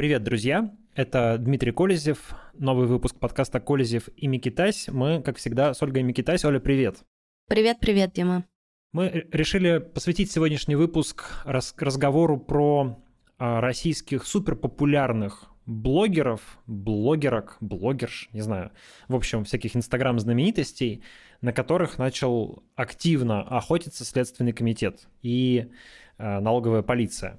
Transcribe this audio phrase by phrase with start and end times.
[0.00, 0.74] Привет, друзья!
[0.94, 4.88] Это Дмитрий Колезев, новый выпуск подкаста «Колезев и Микитась».
[4.88, 6.42] Мы, как всегда, с Ольгой Микитась.
[6.46, 7.04] Оля, привет!
[7.48, 8.46] Привет-привет, Дима!
[8.94, 12.98] Мы решили посвятить сегодняшний выпуск разговору про
[13.36, 18.70] а, российских суперпопулярных блогеров, блогерок, блогерш, не знаю,
[19.08, 21.02] в общем, всяких инстаграм-знаменитостей,
[21.42, 25.68] на которых начал активно охотиться Следственный комитет и
[26.16, 27.38] э, налоговая полиция.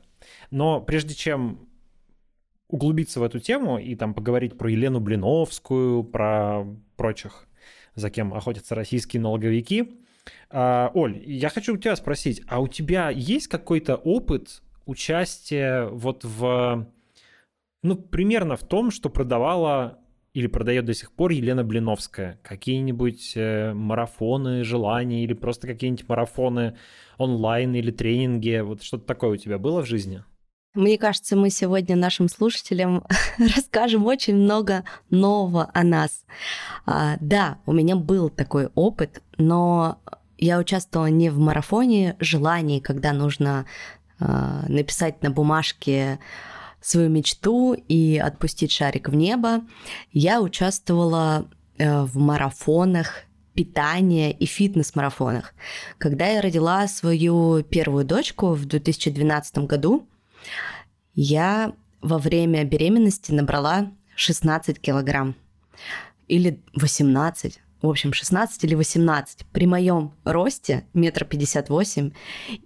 [0.51, 1.70] Но прежде чем
[2.71, 7.47] углубиться в эту тему и там поговорить про Елену Блиновскую, про прочих,
[7.95, 9.99] за кем охотятся российские налоговики,
[10.49, 16.23] э, Оль, я хочу у тебя спросить, а у тебя есть какой-то опыт участия вот
[16.23, 16.87] в
[17.83, 19.97] ну, примерно в том, что продавала
[20.33, 22.39] или продает до сих пор Елена Блиновская.
[22.43, 26.77] Какие-нибудь э, марафоны желаний или просто какие-нибудь марафоны
[27.17, 28.61] онлайн или тренинги.
[28.61, 30.23] Вот что-то такое у тебя было в жизни?
[30.73, 33.03] Мне кажется, мы сегодня нашим слушателям
[33.37, 36.23] расскажем очень много нового о нас.
[36.85, 39.99] А, да, у меня был такой опыт, но
[40.37, 43.65] я участвовала не в марафоне желаний, когда нужно
[44.17, 46.19] а, написать на бумажке
[46.79, 49.61] свою мечту и отпустить шарик в небо,
[50.13, 51.47] я участвовала
[51.77, 55.53] э, в марафонах питания и фитнес-марафонах.
[55.99, 60.07] Когда я родила свою первую дочку в 2012 году,
[61.13, 65.35] я во время беременности набрала 16 килограмм
[66.27, 69.45] или 18, в общем, 16 или 18.
[69.51, 72.11] При моем росте, метр пятьдесят восемь,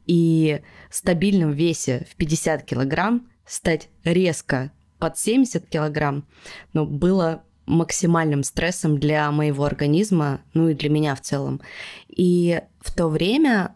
[0.05, 6.25] и стабильном весе в 50 килограмм, стать резко под 70 килограмм,
[6.73, 11.61] но было максимальным стрессом для моего организма, ну и для меня в целом.
[12.09, 13.75] И в то время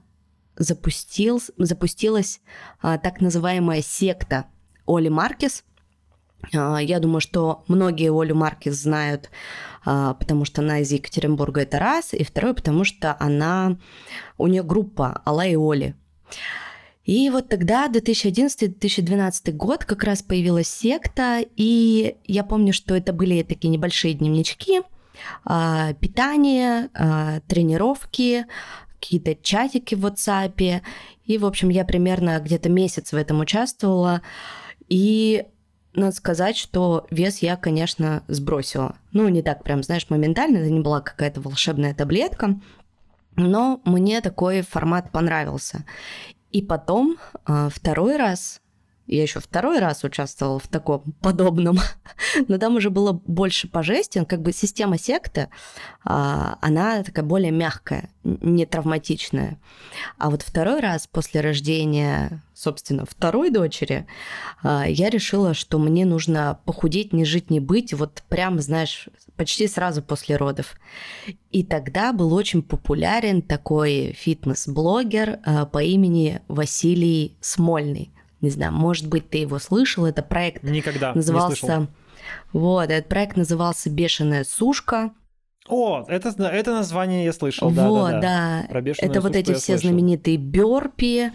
[0.60, 2.42] запустил, запустилась
[2.82, 4.46] а, так называемая секта
[4.86, 5.64] Оли Маркес.
[6.54, 9.30] А, я думаю, что многие Олю Маркес знают,
[9.86, 13.78] а, потому что она из Екатеринбурга, это раз, и второе, потому что она,
[14.38, 15.96] у нее группа Алла и Оли.
[17.06, 23.42] И вот тогда, 2011-2012 год, как раз появилась секта, и я помню, что это были
[23.42, 24.82] такие небольшие дневнички,
[25.44, 28.46] а, питание, а, тренировки,
[29.00, 30.82] какие-то чатики в WhatsApp.
[31.26, 34.22] И, в общем, я примерно где-то месяц в этом участвовала.
[34.88, 35.46] И
[35.94, 38.96] надо сказать, что вес я, конечно, сбросила.
[39.12, 42.60] Ну, не так прям, знаешь, моментально, это не была какая-то волшебная таблетка,
[43.36, 45.86] но мне такой формат понравился.
[46.52, 48.62] И потом а, второй раз,
[49.16, 51.80] я еще второй раз участвовала в таком подобном,
[52.48, 55.50] но там уже было больше по жести, как бы система секты,
[56.04, 59.60] а, она такая более мягкая, не травматичная.
[60.18, 64.06] А вот второй раз после рождения, собственно, второй дочери,
[64.62, 69.68] а, я решила, что мне нужно похудеть, не жить, не быть, вот прям, знаешь, почти
[69.68, 70.76] сразу после родов.
[71.50, 78.12] И тогда был очень популярен такой фитнес-блогер э, по имени Василий Смольный.
[78.42, 81.50] Не знаю, может быть, ты его слышал, это проект Никогда назывался...
[81.50, 81.88] не слышал.
[82.54, 85.12] Вот, этот проект назывался «Бешеная сушка».
[85.68, 88.82] О, это, это название я слышал, вот, да, да, да.
[88.82, 89.90] Про это вот эти все слышал.
[89.90, 91.32] знаменитые бёрпи,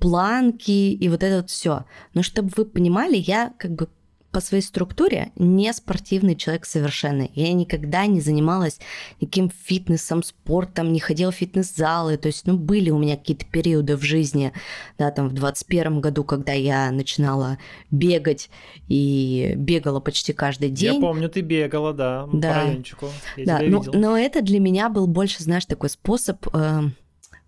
[0.00, 1.84] планки и вот это вот все.
[2.12, 3.88] Но чтобы вы понимали, я как бы
[4.36, 7.26] по своей структуре не спортивный человек совершенно.
[7.32, 8.78] Я никогда не занималась
[9.18, 12.18] никаким фитнесом, спортом, не ходила в фитнес-залы.
[12.18, 14.52] То есть, ну, были у меня какие-то периоды в жизни,
[14.98, 17.56] да, там в 21 году, когда я начинала
[17.90, 18.50] бегать
[18.88, 20.96] и бегала почти каждый день.
[20.96, 22.48] Я помню, ты бегала, да, Да.
[22.52, 23.06] по райончику.
[23.38, 23.92] Я да, но, видел.
[23.94, 26.82] но это для меня был больше, знаешь, такой способ э,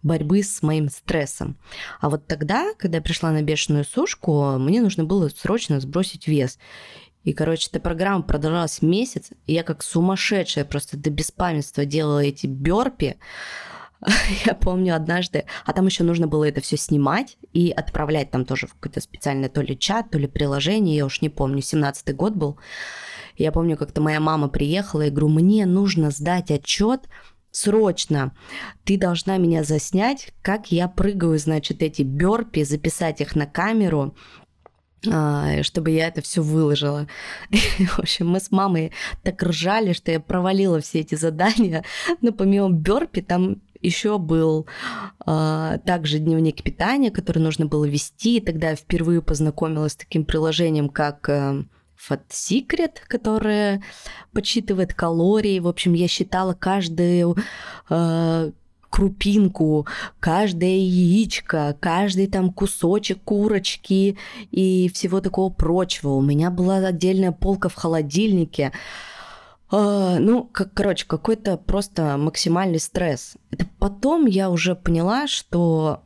[0.02, 1.56] борьбы с моим стрессом.
[2.00, 6.58] А вот тогда, когда я пришла на бешеную сушку, мне нужно было срочно сбросить вес.
[7.24, 12.46] И, короче, эта программа продолжалась месяц, и я как сумасшедшая просто до беспамятства делала эти
[12.46, 13.16] бёрпи.
[14.46, 18.68] Я помню однажды, а там еще нужно было это все снимать и отправлять там тоже
[18.68, 22.36] в какой-то специальный то ли чат, то ли приложение, я уж не помню, 17-й год
[22.36, 22.58] был.
[23.36, 27.08] Я помню, как-то моя мама приехала и говорю, мне нужно сдать отчет
[27.50, 28.34] срочно.
[28.84, 34.14] Ты должна меня заснять, как я прыгаю, значит, эти бёрпи, записать их на камеру,
[35.06, 37.06] а, чтобы я это все выложила.
[37.50, 38.92] В общем, мы с мамой
[39.22, 41.84] так ржали, что я провалила все эти задания.
[42.20, 44.66] Но помимо бёрпи там еще был
[45.24, 48.38] а, также дневник питания, который нужно было вести.
[48.38, 51.64] И тогда я впервые познакомилась с таким приложением, как э,
[51.98, 53.82] Fat Secret, которое
[54.32, 55.58] подсчитывает калории.
[55.58, 57.36] В общем, я считала каждую
[57.90, 58.52] э,
[58.90, 59.86] крупинку,
[60.20, 64.16] каждое яичко, каждый там кусочек курочки
[64.50, 66.10] и всего такого прочего.
[66.10, 68.72] У меня была отдельная полка в холодильнике.
[69.70, 73.34] Uh, ну, как, короче, какой-то просто максимальный стресс.
[73.50, 76.04] Это потом я уже поняла, что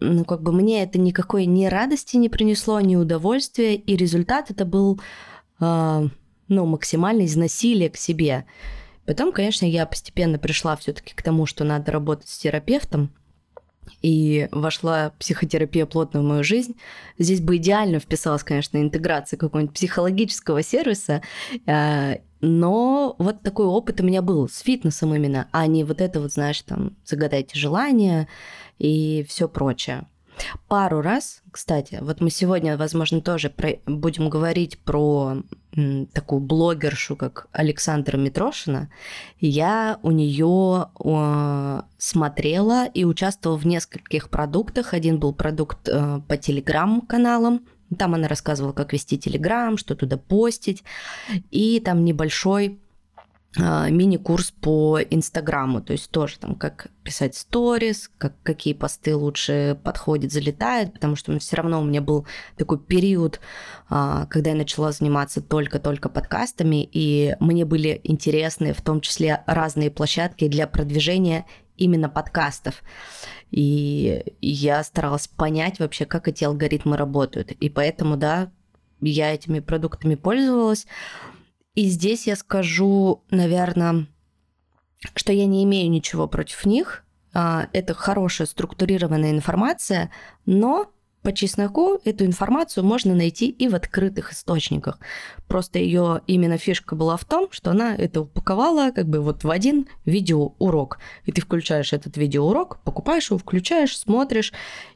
[0.00, 4.64] ну, как бы мне это никакой ни радости не принесло, ни удовольствия, и результат это
[4.64, 4.98] был,
[5.62, 8.44] ну, максимальное изнасилие к себе.
[9.06, 13.10] Потом, конечно, я постепенно пришла все-таки к тому, что надо работать с терапевтом,
[14.00, 16.76] и вошла психотерапия плотно в мою жизнь.
[17.18, 21.22] Здесь бы идеально вписалась, конечно, интеграция какого-нибудь психологического сервиса,
[21.66, 26.20] а, но вот такой опыт у меня был с фитнесом именно, а не вот это
[26.20, 28.28] вот, знаешь, там, загадайте желание
[28.78, 30.06] и все прочее.
[30.68, 35.42] Пару раз, кстати, вот мы сегодня, возможно, тоже про, будем говорить про
[36.12, 38.90] такую блогершу, как Александра Митрошина.
[39.40, 44.92] Я у нее э, смотрела и участвовала в нескольких продуктах.
[44.92, 47.62] Один был продукт э, по телеграм-каналам,
[47.96, 50.82] там она рассказывала, как вести Телеграм, что туда постить.
[51.50, 52.80] И там небольшой
[53.56, 60.32] мини-курс по Инстаграму, то есть тоже там как писать сторис, как, какие посты лучше подходят,
[60.32, 62.26] залетают, потому что все равно у меня был
[62.56, 63.40] такой период,
[63.90, 69.90] а, когда я начала заниматься только-только подкастами, и мне были интересны в том числе разные
[69.90, 71.44] площадки для продвижения
[71.76, 72.82] именно подкастов.
[73.50, 77.52] И я старалась понять вообще, как эти алгоритмы работают.
[77.52, 78.50] И поэтому, да,
[79.00, 80.86] я этими продуктами пользовалась.
[81.74, 84.06] И здесь я скажу, наверное,
[85.14, 87.04] что я не имею ничего против них.
[87.34, 90.10] А, это хорошая структурированная информация,
[90.44, 90.92] но
[91.22, 94.98] по чесноку эту информацию можно найти и в открытых источниках.
[95.46, 99.50] Просто ее именно фишка была в том, что она это упаковала как бы вот в
[99.50, 100.98] один видеоурок.
[101.24, 104.52] И ты включаешь этот видеоурок, покупаешь его, включаешь, смотришь,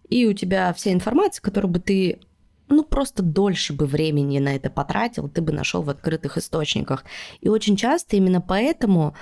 [0.09, 2.21] и у тебя вся информация, которую бы ты
[2.69, 7.05] ну, просто дольше бы времени на это потратил, ты бы нашел в открытых источниках.
[7.41, 9.15] И очень часто именно поэтому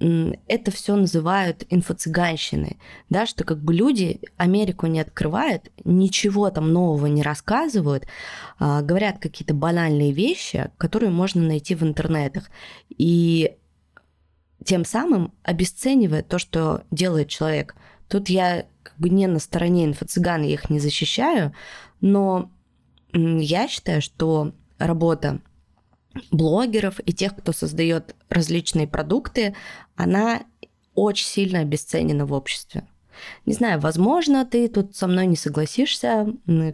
[0.00, 2.78] это все называют инфо-цыганщиной,
[3.10, 8.06] да, что как бы люди Америку не открывают, ничего там нового не рассказывают,
[8.58, 12.50] а, говорят какие-то банальные вещи, которые можно найти в интернетах.
[12.88, 13.56] И
[14.64, 17.76] тем самым обесценивает то, что делает человек.
[18.08, 21.54] Тут я как бы не на стороне инфо-цыган, я их не защищаю,
[22.00, 22.50] но
[23.14, 25.40] я считаю, что работа
[26.30, 29.54] блогеров и тех, кто создает различные продукты,
[29.96, 30.42] она
[30.94, 32.86] очень сильно обесценена в обществе.
[33.46, 36.26] Не знаю, возможно, ты тут со мной не согласишься,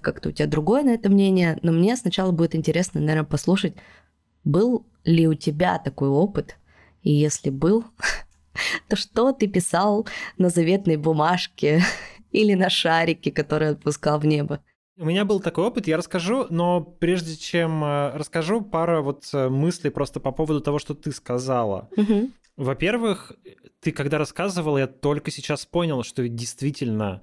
[0.03, 3.75] как-то у тебя другое на это мнение, но мне сначала будет интересно, наверное, послушать,
[4.45, 6.57] был ли у тебя такой опыт,
[7.03, 7.85] и если был,
[8.89, 10.07] то что ты писал
[10.39, 11.83] на заветной бумажке
[12.33, 14.63] или на шарике, который отпускал в небо?
[15.01, 19.49] У меня был такой опыт, я расскажу, но прежде чем э, расскажу, пара вот э,
[19.49, 21.89] мыслей просто по поводу того, что ты сказала.
[21.97, 22.31] Угу.
[22.59, 23.33] Во-первых,
[23.81, 27.23] ты когда рассказывал, я только сейчас понял, что действительно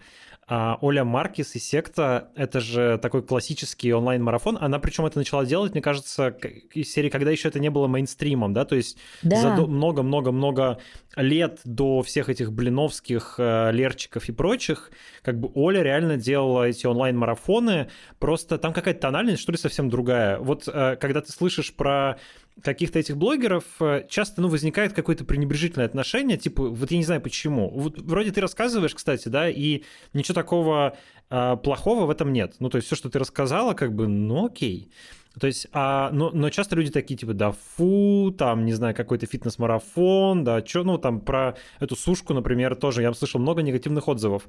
[0.50, 4.58] а Оля Маркис и секта— это же такой классический онлайн-марафон.
[4.62, 6.30] Она причем это начала делать, мне кажется,
[6.74, 10.80] из серии, когда еще это не было мейнстримом, да, то есть много-много-много
[11.18, 14.92] лет до всех этих блиновских, э, лерчиков и прочих,
[15.24, 20.40] как бы Оля реально делала эти онлайн-марафоны, просто там какая-то тональность, что ли, совсем другая.
[20.40, 22.18] Вот э, когда ты слышишь про
[22.64, 27.22] каких-то этих блогеров э, часто ну, возникает какое-то пренебрежительное отношение, типа, вот я не знаю
[27.22, 27.70] почему.
[27.70, 29.84] Вот вроде ты рассказываешь, кстати, да, и
[30.14, 30.98] ничего такого
[31.30, 32.56] плохого в этом нет.
[32.60, 34.90] Ну, то есть все, что ты рассказала, как бы, ну окей.
[35.40, 39.26] То есть, а, но, но часто люди такие, типа, да фу, там, не знаю, какой-то
[39.26, 44.48] фитнес-марафон, да, что, ну, там, про эту сушку, например, тоже я слышал много негативных отзывов.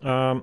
[0.00, 0.42] А,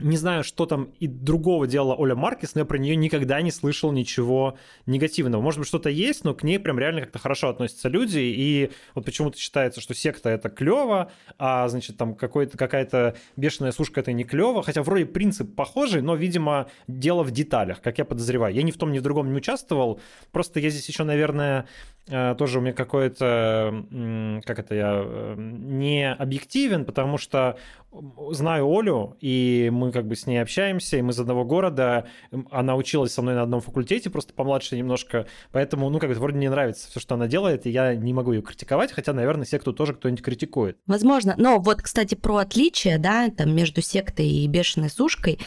[0.00, 3.52] не знаю, что там и другого делала Оля Маркис, но я про нее никогда не
[3.52, 5.40] слышал ничего негативного.
[5.40, 9.04] Может быть, что-то есть, но к ней прям реально как-то хорошо относятся люди, и вот
[9.04, 14.62] почему-то считается, что секта это клево, а значит там какая-то бешеная сушка это не клево,
[14.64, 18.52] хотя вроде принцип похожий, но, видимо, дело в деталях, как я подозреваю.
[18.52, 20.00] Я ни в том, ни в другом не участвовал,
[20.32, 21.66] просто я здесь еще, наверное,
[22.06, 27.56] тоже у меня какое-то, как это я, э, не объективен, потому что
[28.30, 32.06] знаю Олю, и мы как бы с ней общаемся, и мы из одного города.
[32.50, 35.26] Она училась со мной на одном факультете, просто помладше немножко.
[35.52, 38.32] Поэтому, ну, как бы вроде мне нравится все, что она делает, и я не могу
[38.32, 40.76] ее критиковать, хотя, наверное, секту тоже кто-нибудь критикует.
[40.86, 41.34] Возможно.
[41.38, 45.38] Но вот, кстати, про отличие, да, там между сектой и бешеной сушкой.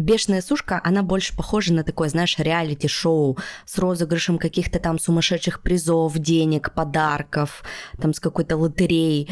[0.00, 6.16] Бешеная сушка, она больше похожа на такое, знаешь, реалити-шоу с розыгрышем каких-то там сумасшедших призов,
[6.16, 7.62] денег, подарков,
[8.00, 9.28] там с какой-то лотереей.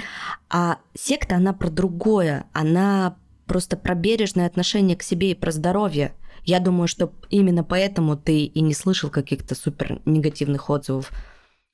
[0.51, 2.45] А секта, она про другое.
[2.53, 6.13] Она просто про бережное отношение к себе и про здоровье.
[6.45, 11.11] Я думаю, что именно поэтому ты и не слышал каких-то супер негативных отзывов.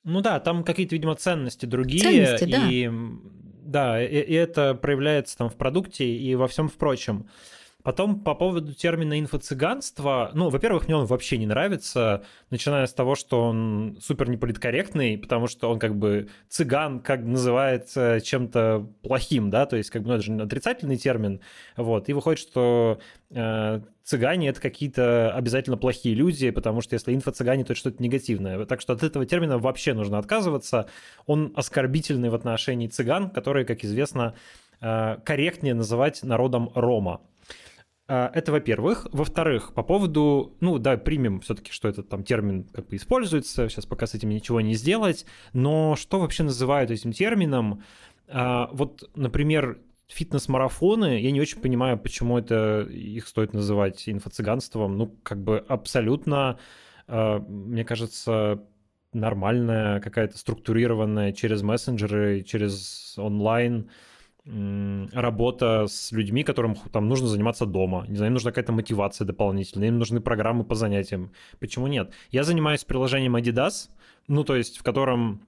[0.05, 2.01] Ну да, там какие-то, видимо, ценности другие.
[2.01, 2.69] Ценности, да.
[2.69, 2.89] И,
[3.65, 7.27] да, и, и это проявляется там в продукте и во всем впрочем.
[7.85, 13.13] Потом по поводу термина инфо-цыганство, ну, во-первых, мне он вообще не нравится, начиная с того,
[13.13, 19.67] что он супер неполиткорректный, потому что он как бы цыган как называется чем-то плохим, да,
[19.67, 21.41] то есть как бы, ну, это же отрицательный термин,
[21.77, 22.97] вот, и выходит, что
[23.29, 28.65] э, цыгане это какие-то обязательно плохие люди, потому что если инфо-цыгане, то это что-то негативное.
[28.65, 30.89] Так что от этого термина вообще нужно отказываться.
[31.27, 34.33] Он оскорбительный в отношении цыган, которые, как известно,
[34.81, 37.21] э, корректнее называть народом Рома.
[38.07, 39.07] А, это во-первых.
[39.11, 43.85] Во-вторых, по поводу, ну да, примем все-таки, что этот там термин как бы используется, сейчас
[43.85, 47.83] пока с этим ничего не сделать, но что вообще называют этим термином?
[48.27, 54.97] А, вот, например, фитнес-марафоны, я не очень понимаю, почему это их стоит называть инфо-цыганством.
[54.97, 56.59] Ну, как бы абсолютно,
[57.07, 58.63] а, мне кажется,
[59.13, 63.89] нормальная, какая-то структурированная через мессенджеры, через онлайн
[64.45, 68.05] работа с людьми, которым там нужно заниматься дома.
[68.07, 71.31] Не знаю, им нужна какая-то мотивация дополнительная, им нужны программы по занятиям.
[71.59, 72.13] Почему нет?
[72.31, 73.89] Я занимаюсь приложением Adidas,
[74.27, 75.41] ну, то есть в котором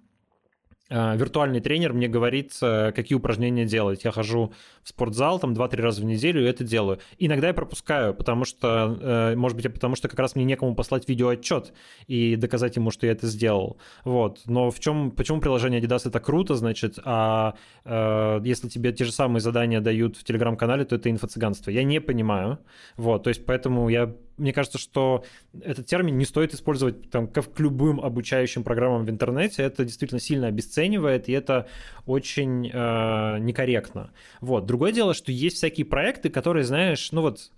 [0.90, 4.04] виртуальный тренер мне говорит, э, какие упражнения делать.
[4.04, 4.54] Я хожу
[4.84, 7.00] в спортзал там 2-3 раза в неделю и это делаю.
[7.18, 11.08] Иногда я пропускаю, потому что, э, может быть, потому что как раз мне некому послать
[11.10, 11.74] видеоотчет
[12.08, 13.78] и доказать ему, что я это сделал.
[14.06, 14.42] Вот.
[14.46, 19.12] Но в чем, почему приложение Adidas это круто, значит, а э, если тебе те же
[19.12, 21.70] самые задания дают в телеграм-канале, то это инфо-цыганство.
[21.72, 22.60] Я не понимаю.
[22.96, 23.24] Вот.
[23.24, 25.24] То есть поэтому я мне кажется, что
[25.62, 29.64] этот термин не стоит использовать там, как к любым обучающим программам в интернете.
[29.64, 31.68] Это действительно сильно обесценивает, и это
[32.06, 34.12] очень э, некорректно.
[34.42, 34.66] Вот.
[34.66, 37.52] Другое дело, что есть всякие проекты, которые, знаешь, ну вот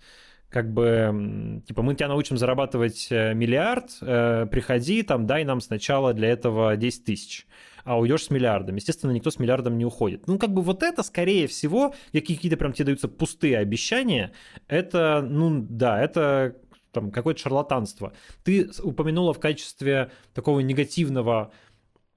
[0.48, 6.12] как бы, типа, мы тебя научим зарабатывать э, миллиард, э, приходи, там, дай нам сначала
[6.12, 7.46] для этого 10 тысяч
[7.84, 8.76] а уйдешь с миллиардом.
[8.76, 10.26] Естественно, никто с миллиардом не уходит.
[10.26, 14.32] Ну, как бы вот это, скорее всего, какие-то прям тебе даются пустые обещания,
[14.68, 16.56] это, ну, да, это
[16.92, 18.12] там какое-то шарлатанство.
[18.44, 21.52] Ты упомянула в качестве такого негативного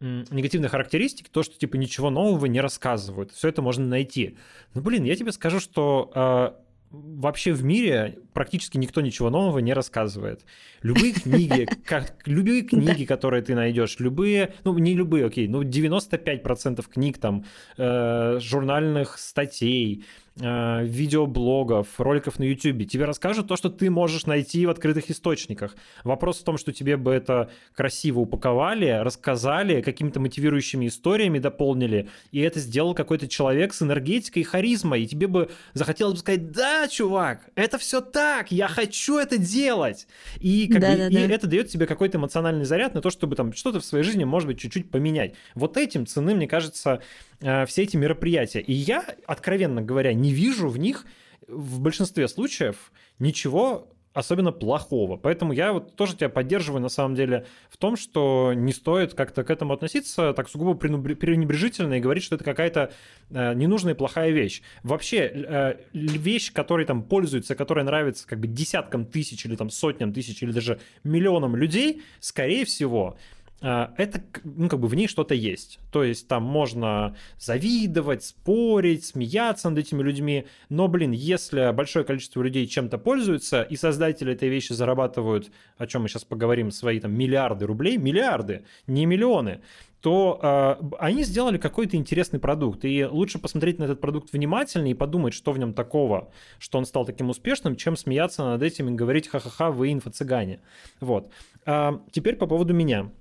[0.03, 3.31] негативной характеристики то, что типа ничего нового не рассказывают.
[3.31, 4.37] Все это можно найти.
[4.73, 6.63] Ну, блин, я тебе скажу, что э,
[6.93, 10.45] вообще в мире практически никто ничего нового не рассказывает.
[10.83, 16.85] Любые книги, как, любые книги, которые ты найдешь, любые, ну не любые, окей, ну 95%
[16.87, 17.45] книг там,
[17.77, 20.05] э, журнальных статей,
[20.41, 25.75] Э, видеоблогов, роликов на YouTube, тебе расскажут то, что ты можешь найти в открытых источниках.
[26.03, 32.39] Вопрос в том, что тебе бы это красиво упаковали, рассказали, какими-то мотивирующими историями дополнили, и
[32.39, 36.87] это сделал какой-то человек с энергетикой и харизмой, и тебе бы захотелось бы сказать, да,
[36.87, 40.07] чувак, это все так, я хочу это делать.
[40.39, 41.35] И, как да, бы, да, и да.
[41.35, 44.47] это дает тебе какой-то эмоциональный заряд на то, чтобы там что-то в своей жизни, может
[44.47, 45.35] быть, чуть-чуть поменять.
[45.53, 47.01] Вот этим цены, мне кажется,
[47.43, 48.61] Э, все эти мероприятия.
[48.61, 51.05] И я, откровенно говоря, не вижу в них
[51.47, 55.17] в большинстве случаев ничего особенно плохого.
[55.17, 59.43] Поэтому я вот тоже тебя поддерживаю на самом деле в том, что не стоит как-то
[59.43, 62.91] к этому относиться так сугубо пренебрежительно и говорить, что это какая-то
[63.31, 64.61] э, ненужная и плохая вещь.
[64.83, 70.13] Вообще, э, вещь, которой там пользуются, которая нравится как бы десяткам тысяч или там сотням
[70.13, 73.17] тысяч или даже миллионам людей, скорее всего,
[73.63, 75.79] это, ну, как бы в ней что-то есть.
[75.91, 82.41] То есть там можно завидовать, спорить, смеяться над этими людьми, но, блин, если большое количество
[82.41, 87.13] людей чем-то пользуются, и создатели этой вещи зарабатывают, о чем мы сейчас поговорим, свои там
[87.13, 89.61] миллиарды рублей, миллиарды, не миллионы,
[90.01, 92.83] то э, они сделали какой-то интересный продукт.
[92.83, 96.29] И лучше посмотреть на этот продукт внимательнее и подумать, что в нем такого,
[96.59, 100.59] что он стал таким успешным, чем смеяться над этим и говорить ха-ха-ха, вы инфо-цыгане.
[100.99, 101.31] Вот.
[101.65, 103.11] А теперь по поводу меня.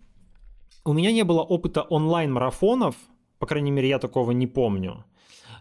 [0.85, 2.97] У меня не было опыта онлайн-марафонов,
[3.39, 5.05] по крайней мере, я такого не помню.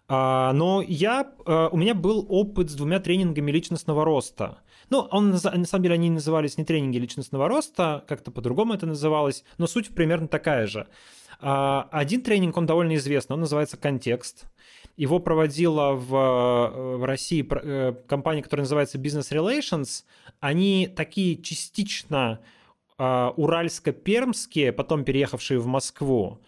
[0.07, 4.59] А, но я, а, у меня был опыт с двумя тренингами личностного роста.
[4.89, 9.43] Ну, он, на самом деле они назывались не тренинги личностного роста, как-то по-другому это называлось,
[9.57, 10.87] но суть примерно такая же.
[11.39, 14.45] А, один тренинг, он довольно известный, он называется «Контекст».
[14.97, 20.03] Его проводила в, в России э, компания, которая называется Business Relations.
[20.39, 22.39] Они такие частично
[23.03, 26.39] а, уральско-пермские, потом переехавшие в Москву.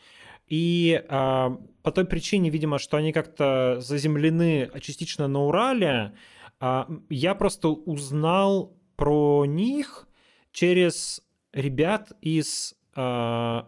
[0.47, 6.13] И а, по той причине, видимо, что они как-то заземлены частично на Урале,
[6.59, 10.07] А, я просто узнал про них
[10.51, 13.67] через ребят из а,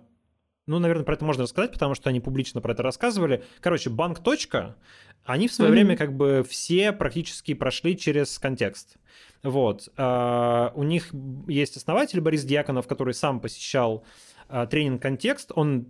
[0.67, 3.43] ну, наверное, про это можно рассказать, потому что они публично про это рассказывали.
[3.61, 4.19] Короче, банк.
[5.23, 5.73] Они в свое mm-hmm.
[5.73, 8.97] время как бы все практически прошли через контекст.
[9.43, 9.89] Вот.
[9.95, 11.09] Uh, у них
[11.47, 14.03] есть основатель Борис Дьяконов, который сам посещал
[14.49, 15.51] uh, тренинг «Контекст».
[15.55, 15.87] Он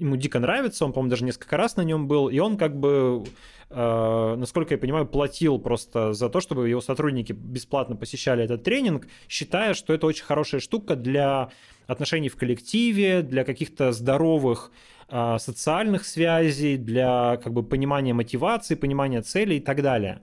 [0.00, 3.24] ему дико нравится, он, по-моему, даже несколько раз на нем был, и он как бы,
[3.70, 9.08] э, насколько я понимаю, платил просто за то, чтобы его сотрудники бесплатно посещали этот тренинг,
[9.28, 11.50] считая, что это очень хорошая штука для
[11.86, 14.70] отношений в коллективе, для каких-то здоровых
[15.08, 20.20] э, социальных связей, для как бы понимания мотивации, понимания целей и так далее.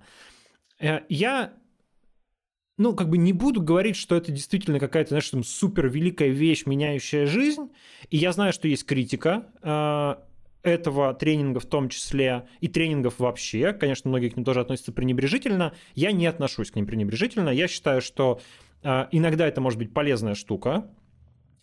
[0.80, 1.54] Э, я
[2.78, 6.66] ну, как бы не буду говорить, что это действительно какая-то, знаешь, там супер великая вещь,
[6.66, 7.70] меняющая жизнь.
[8.10, 10.16] И я знаю, что есть критика э,
[10.64, 13.72] этого тренинга в том числе, и тренингов вообще.
[13.72, 15.74] Конечно, многие к ним тоже относятся пренебрежительно.
[15.94, 17.50] Я не отношусь к ним пренебрежительно.
[17.50, 18.42] Я считаю, что
[18.84, 20.90] э, иногда это может быть полезная штука,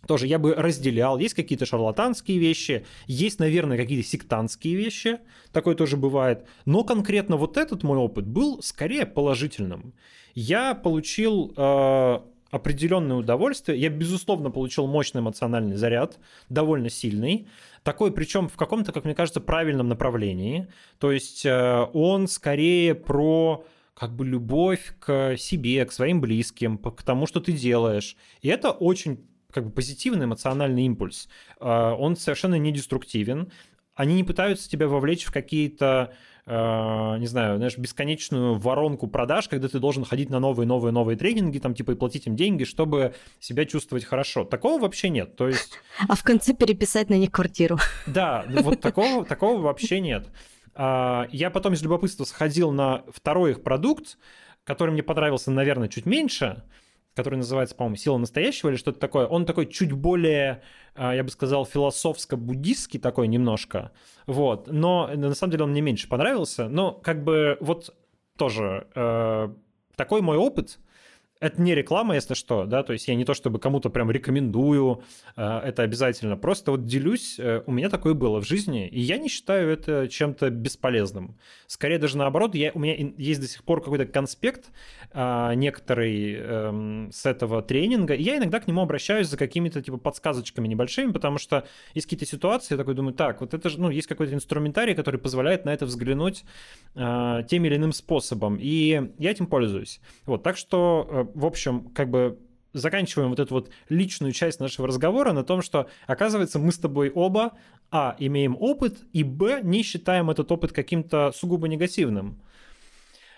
[0.07, 1.19] тоже я бы разделял.
[1.19, 5.19] Есть какие-то шарлатанские вещи, есть, наверное, какие-то сектантские вещи,
[5.53, 6.47] такое тоже бывает.
[6.65, 9.95] Но конкретно вот этот мой опыт был скорее положительным.
[10.35, 12.19] Я получил э,
[12.51, 13.79] определенное удовольствие.
[13.79, 16.19] Я, безусловно, получил мощный эмоциональный заряд,
[16.49, 17.49] довольно сильный.
[17.83, 20.69] Такой, причем в каком-то, как мне кажется, правильном направлении.
[20.99, 27.03] То есть э, он скорее про как бы любовь к себе, к своим близким, к
[27.03, 28.17] тому, что ты делаешь.
[28.41, 31.29] И это очень как бы позитивный эмоциональный импульс.
[31.61, 33.53] Э, он совершенно не деструктивен.
[33.95, 36.13] Они не пытаются тебя вовлечь в какие-то
[36.45, 41.17] Э, не знаю, знаешь, бесконечную воронку продаж, когда ты должен ходить на новые, новые, новые
[41.17, 44.45] тренинги, там, типа, и платить им деньги, чтобы себя чувствовать хорошо.
[44.45, 45.37] Такого вообще нет.
[45.37, 45.79] То есть...
[46.09, 47.79] А в конце переписать на них квартиру.
[48.07, 50.27] Да, вот такого, такого вообще нет.
[50.75, 54.19] А, я потом из любопытства сходил на второй их продукт,
[54.65, 56.65] который мне понравился, наверное, чуть меньше,
[57.15, 59.27] который называется, по-моему, «Сила настоящего» или что-то такое.
[59.27, 60.63] Он такой чуть более,
[60.95, 63.93] а, я бы сказал, философско-буддистский такой немножко.
[64.27, 64.69] Вот.
[64.69, 66.69] Но на самом деле он мне меньше понравился.
[66.69, 67.95] Но как бы вот
[68.37, 69.49] тоже э,
[69.97, 70.79] такой мой опыт–
[71.43, 75.03] это не реклама, если что, да, то есть я не то чтобы кому-то прям рекомендую
[75.37, 79.19] э, это обязательно, просто вот делюсь, э, у меня такое было в жизни, и я
[79.19, 81.37] не считаю это чем-то бесполезным.
[81.67, 84.71] Скорее даже наоборот, я, у меня есть до сих пор какой-то конспект
[85.13, 89.97] э, некоторый э, с этого тренинга, и я иногда к нему обращаюсь за какими-то типа
[89.97, 93.91] подсказочками небольшими, потому что есть какие-то ситуации, я такой думаю, так, вот это же, ну,
[93.91, 96.45] есть какой-то инструментарий, который позволяет на это взглянуть
[96.95, 100.01] э, тем или иным способом, и я этим пользуюсь.
[100.25, 102.39] Вот, так что э, в общем, как бы
[102.73, 107.11] заканчиваем вот эту вот личную часть нашего разговора на том, что, оказывается, мы с тобой
[107.11, 107.53] оба,
[107.91, 112.41] а, имеем опыт, и, б, не считаем этот опыт каким-то сугубо негативным.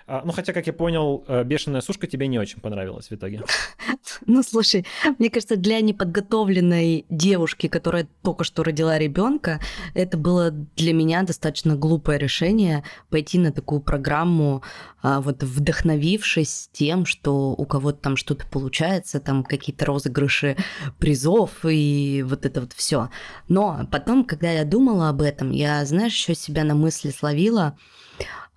[0.07, 3.43] А, ну, хотя, как я понял, э, бешеная сушка тебе не очень понравилась в итоге.
[4.27, 4.87] Ну, слушай,
[5.19, 9.61] мне кажется, для неподготовленной девушки, которая только что родила ребенка,
[9.95, 14.63] это было для меня достаточно глупое решение пойти на такую программу,
[15.03, 20.57] а, вот вдохновившись тем, что у кого-то там что-то получается, там какие-то розыгрыши
[20.99, 23.11] призов и вот это вот все.
[23.49, 27.77] Но потом, когда я думала об этом, я, знаешь, еще себя на мысли словила,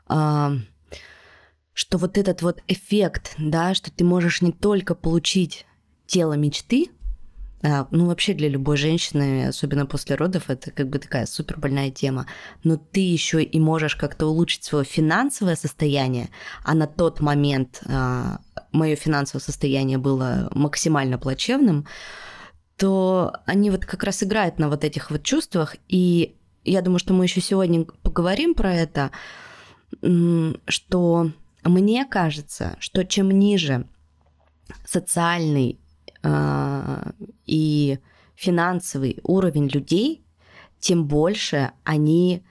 [0.07, 0.53] а,
[1.77, 5.67] что вот этот вот эффект, да, что ты можешь не только получить
[6.07, 6.87] тело мечты,
[7.61, 11.91] а, ну, вообще для любой женщины, особенно после родов, это как бы такая супер больная
[11.91, 12.25] тема.
[12.63, 16.29] Но ты еще и можешь как-то улучшить свое финансовое состояние,
[16.63, 18.39] а на тот момент а,
[18.71, 21.85] мое финансовое состояние было максимально плачевным,
[22.75, 25.75] то они вот как раз играют на вот этих вот чувствах.
[25.87, 29.11] И я думаю, что мы еще сегодня поговорим про это,
[30.01, 31.31] что
[31.67, 33.87] мне кажется, что чем ниже
[34.85, 35.79] социальный
[36.23, 37.11] э,
[37.45, 37.99] и
[38.35, 40.23] финансовый уровень людей,
[40.79, 42.43] тем больше они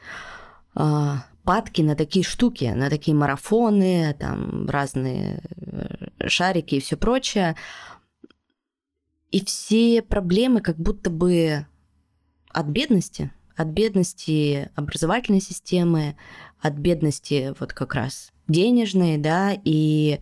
[0.74, 7.56] э, падки на такие штуки, на такие марафоны, там разные э, шарики и все прочее.
[9.30, 11.66] И все проблемы как будто бы
[12.48, 16.16] от бедности, от бедности образовательной системы,
[16.60, 20.20] от бедности вот как раз денежные, да, и,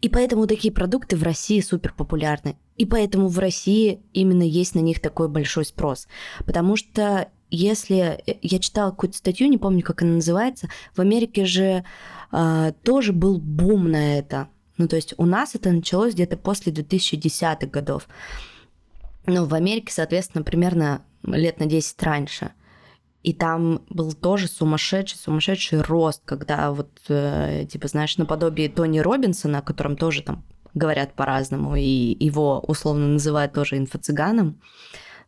[0.00, 2.56] и поэтому такие продукты в России супер популярны.
[2.76, 6.08] И поэтому в России именно есть на них такой большой спрос.
[6.46, 11.84] Потому что если я читала какую-то статью, не помню, как она называется, в Америке же
[12.32, 14.48] э, тоже был бум на это.
[14.78, 18.08] Ну, то есть у нас это началось где-то после 2010-х годов.
[19.26, 22.52] Ну, в Америке, соответственно, примерно лет на 10 раньше.
[23.22, 29.58] И там был тоже сумасшедший, сумасшедший рост, когда вот, э, типа, знаешь, наподобие Тони Робинсона,
[29.58, 34.60] о котором тоже там говорят по-разному, и его условно называют тоже инфо-цыганом,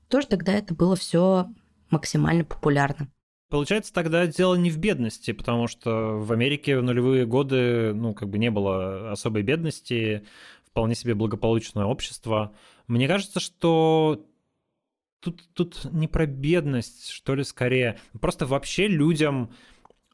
[0.09, 1.48] тоже тогда это было все
[1.90, 3.09] максимально популярно.
[3.50, 8.31] Получается, тогда дело не в бедности, потому что в Америке в нулевые годы, ну, как
[8.31, 10.24] бы не было особой бедности,
[10.64, 12.55] вполне себе благополучное общество.
[12.87, 14.24] Мне кажется, что
[15.22, 17.98] тут, тут не про бедность, что ли, скорее.
[18.20, 19.52] Просто вообще людям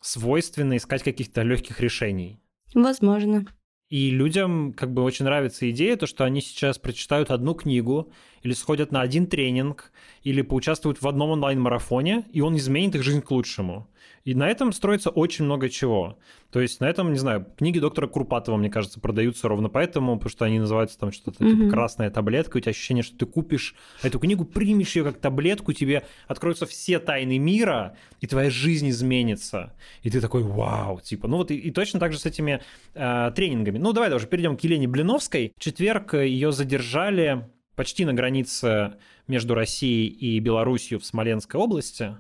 [0.01, 2.39] свойственно искать каких-то легких решений.
[2.75, 3.47] Возможно.
[3.89, 8.13] И людям как бы очень нравится идея, то, что они сейчас прочитают одну книгу,
[8.49, 13.21] или сходят на один тренинг, или поучаствуют в одном онлайн-марафоне, и он изменит их жизнь
[13.21, 13.87] к лучшему.
[14.25, 16.19] И на этом строится очень много чего.
[16.51, 20.31] То есть на этом, не знаю, книги доктора Курпатова, мне кажется, продаются ровно поэтому, потому
[20.31, 21.57] что они называются там что-то mm-hmm.
[21.57, 25.75] типа красная таблетка, у тебя ощущение, что ты купишь эту книгу, примешь ее как таблетку,
[25.75, 29.75] тебе откроются все тайны мира, и твоя жизнь изменится.
[30.03, 32.63] И ты такой, вау, типа, ну вот и, и точно так же с этими
[32.95, 33.77] э, тренингами.
[33.77, 35.53] Ну давай уже перейдем к Елене Блиновской.
[35.55, 37.47] В четверг ее задержали
[37.79, 38.95] почти на границе
[39.29, 42.17] между Россией и Белоруссией в Смоленской области.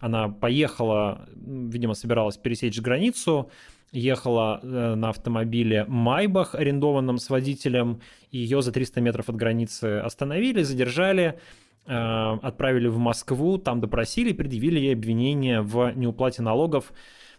[0.00, 3.50] Она поехала, видимо, собиралась пересечь границу,
[3.90, 10.62] ехала э, на автомобиле Майбах, арендованном с водителем, ее за 300 метров от границы остановили,
[10.62, 11.40] задержали,
[11.86, 16.92] э, отправили в Москву, там допросили, предъявили ей обвинение в неуплате налогов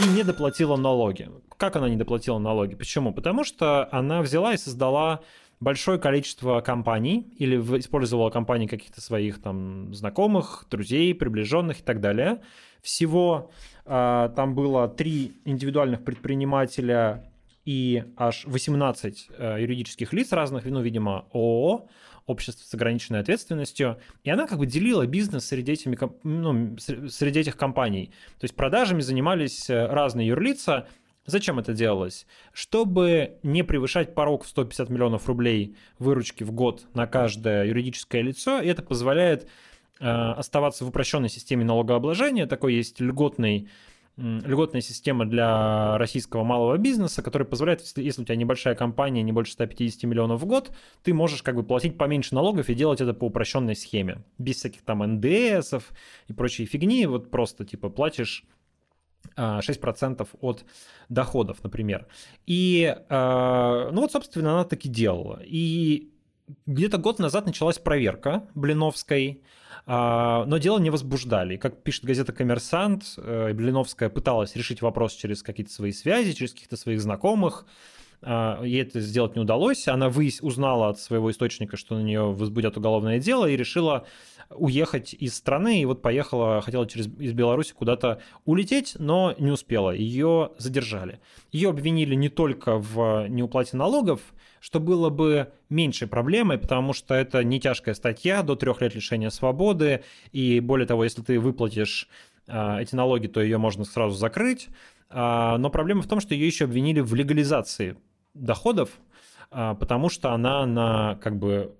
[0.00, 1.30] и не доплатила налоги.
[1.62, 2.74] Как она не доплатила налоги?
[2.74, 3.14] Почему?
[3.14, 5.20] Потому что она взяла и создала
[5.60, 12.40] большое количество компаний или использовала компании каких-то своих там знакомых, друзей, приближенных и так далее.
[12.82, 13.52] Всего
[13.84, 17.30] э, там было три индивидуальных предпринимателя
[17.64, 21.86] и аж 18 э, юридических лиц разных, ну, видимо, ООО,
[22.26, 27.56] общество с ограниченной ответственностью, и она как бы делила бизнес среди, этими, ну, среди этих
[27.56, 28.12] компаний.
[28.40, 30.88] То есть продажами занимались э, разные юрлица.
[31.24, 32.26] Зачем это делалось?
[32.52, 38.60] Чтобы не превышать порог в 150 миллионов рублей выручки в год на каждое юридическое лицо,
[38.60, 39.48] и это позволяет
[40.00, 42.46] э, оставаться в упрощенной системе налогообложения.
[42.46, 43.68] Такой есть льготный
[44.16, 49.52] льготная система для российского малого бизнеса, которая позволяет, если, у тебя небольшая компания, не больше
[49.52, 50.70] 150 миллионов в год,
[51.02, 54.82] ты можешь как бы платить поменьше налогов и делать это по упрощенной схеме, без всяких
[54.82, 55.90] там НДСов
[56.28, 58.44] и прочей фигни, вот просто типа платишь
[59.36, 60.64] 6% а, от
[61.08, 62.06] доходов, например.
[62.46, 65.40] И, а, ну вот, собственно, она так и делала.
[65.44, 66.12] И
[66.66, 69.42] где-то год назад началась проверка Блиновской,
[69.86, 71.56] а, но дело не возбуждали.
[71.56, 76.76] Как пишет газета «Коммерсант», э, Блиновская пыталась решить вопрос через какие-то свои связи, через каких-то
[76.76, 77.66] своих знакомых,
[78.24, 79.88] ей это сделать не удалось.
[79.88, 80.40] Она выяс...
[80.42, 84.06] узнала от своего источника, что на нее возбудят уголовное дело, и решила
[84.50, 85.82] уехать из страны.
[85.82, 89.90] И вот поехала, хотела через из Беларуси куда-то улететь, но не успела.
[89.90, 91.20] Ее задержали.
[91.50, 94.20] Ее обвинили не только в неуплате налогов,
[94.60, 99.30] что было бы меньшей проблемой, потому что это не тяжкая статья до трех лет лишения
[99.30, 100.04] свободы.
[100.30, 102.08] И более того, если ты выплатишь
[102.46, 104.68] а, эти налоги, то ее можно сразу закрыть.
[105.10, 107.96] А, но проблема в том, что ее еще обвинили в легализации
[108.34, 108.90] доходов,
[109.50, 111.74] а, потому что она на как бы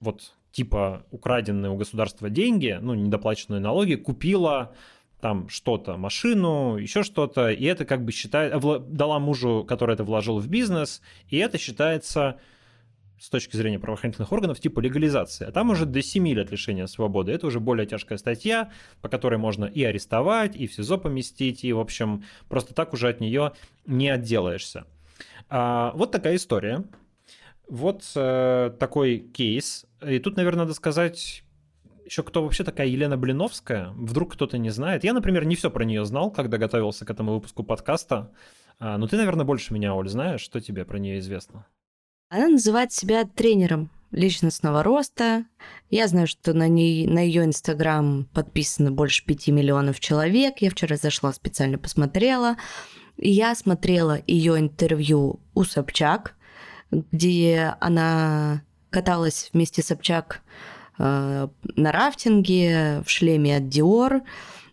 [0.00, 4.74] вот типа украденные у государства деньги, ну, недоплаченные налоги, купила
[5.20, 8.54] там что-то, машину, еще что-то, и это как бы считает,
[8.90, 12.40] дала мужу, который это вложил в бизнес, и это считается
[13.20, 15.46] с точки зрения правоохранительных органов, типа легализации.
[15.46, 17.32] А там уже до 7 лет лишения свободы.
[17.32, 21.72] Это уже более тяжкая статья, по которой можно и арестовать, и в СИЗО поместить, и,
[21.74, 23.52] в общем, просто так уже от нее
[23.84, 24.86] не отделаешься.
[25.48, 26.84] А, вот такая история.
[27.68, 29.86] Вот э, такой кейс.
[30.04, 31.44] И тут, наверное, надо сказать
[32.10, 33.90] еще кто вообще такая Елена Блиновская.
[33.90, 35.04] Вдруг кто-то не знает.
[35.04, 38.32] Я, например, не все про нее знал, когда готовился к этому выпуску подкаста.
[38.80, 41.66] А, но ты, наверное, больше меня, Оль, знаешь, что тебе про нее известно?
[42.28, 45.44] Она называет себя тренером личностного роста.
[45.88, 50.58] Я знаю, что на, ней, на ее инстаграм подписано больше 5 миллионов человек.
[50.58, 52.56] Я вчера зашла специально посмотрела.
[53.22, 56.36] Я смотрела ее интервью у Собчак,
[56.90, 60.40] где она каталась вместе с Собчак
[60.98, 64.22] э, на рафтинге, в шлеме от Dior.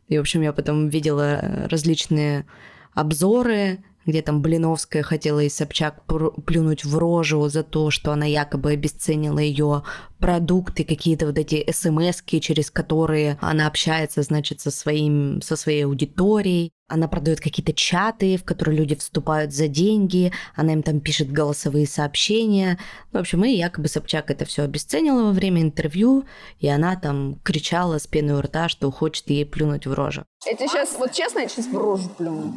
[0.07, 2.45] И, в общем, я потом видела различные
[2.93, 6.02] обзоры где там Блиновская хотела и Собчак
[6.46, 9.84] плюнуть в рожу за то, что она якобы обесценила ее
[10.17, 16.72] продукты, какие-то вот эти смс через которые она общается, значит, со, своим, со своей аудиторией.
[16.89, 21.86] Она продает какие-то чаты, в которые люди вступают за деньги, она им там пишет голосовые
[21.86, 22.80] сообщения.
[23.12, 26.24] В общем, и якобы Собчак это все обесценила во время интервью,
[26.60, 30.24] и она там кричала с пеной у рта, что хочет ей плюнуть в рожу.
[30.46, 32.54] Это сейчас, вот честно, я сейчас в рожу плюну.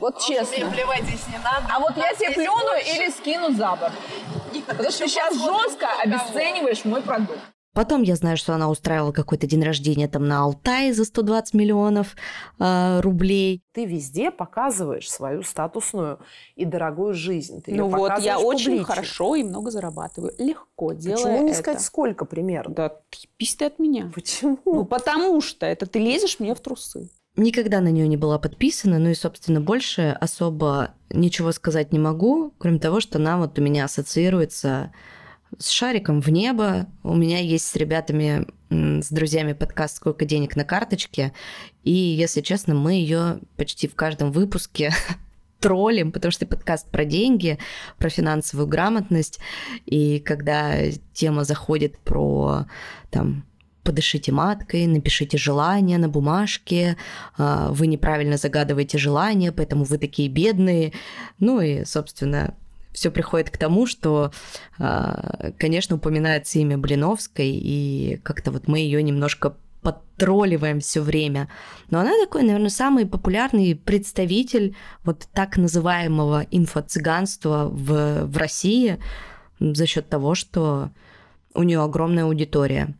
[0.00, 0.66] Вот честно.
[0.66, 1.66] Мне плевать здесь не надо.
[1.74, 3.92] А вот я тебе плюну или скину за борт.
[4.66, 7.40] Потому что сейчас жестко обесцениваешь мой продукт.
[7.78, 12.16] Потом я знаю, что она устраивала какой-то день рождения там на Алтае за 120 миллионов
[12.58, 13.62] э, рублей.
[13.72, 16.18] Ты везде показываешь свою статусную
[16.56, 17.62] и дорогую жизнь.
[17.62, 20.34] Ты ну вот, я очень хорошо и много зарабатываю.
[20.38, 21.60] Легко делаю Почему не это.
[21.60, 22.74] сказать, сколько примерно?
[22.74, 22.96] Да,
[23.36, 24.10] пись ты от меня.
[24.12, 24.58] Почему?
[24.64, 27.08] Ну, потому что это ты лезешь мне в трусы.
[27.38, 32.52] Никогда на нее не была подписана, ну и, собственно, больше особо ничего сказать не могу,
[32.58, 34.92] кроме того, что она вот у меня ассоциируется
[35.56, 36.88] с шариком в небо.
[37.04, 41.32] У меня есть с ребятами, с друзьями подкаст «Сколько денег на карточке»,
[41.84, 44.90] и, если честно, мы ее почти в каждом выпуске
[45.60, 47.60] троллим, потому что подкаст про деньги,
[47.98, 49.38] про финансовую грамотность,
[49.86, 52.66] и когда тема заходит про
[53.12, 53.44] там
[53.88, 56.98] подышите маткой, напишите желание на бумажке,
[57.38, 60.92] а, вы неправильно загадываете желание, поэтому вы такие бедные.
[61.38, 62.54] Ну и, собственно,
[62.92, 64.30] все приходит к тому, что,
[64.78, 71.48] а, конечно, упоминается имя Блиновской, и как-то вот мы ее немножко подтролливаем все время.
[71.90, 78.98] Но она такой, наверное, самый популярный представитель вот так называемого инфо-цыганства в, в России
[79.60, 80.90] за счет того, что
[81.54, 82.94] у нее огромная аудитория.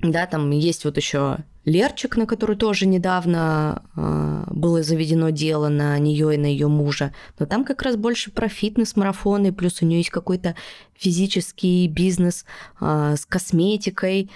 [0.00, 5.98] Да, там есть вот еще Лерчик, на который тоже недавно э, было заведено дело на
[5.98, 7.14] нее и на ее мужа.
[7.38, 10.56] Но там как раз больше про фитнес-марафоны, плюс у нее есть какой-то
[10.94, 12.44] физический бизнес
[12.80, 14.30] э, с косметикой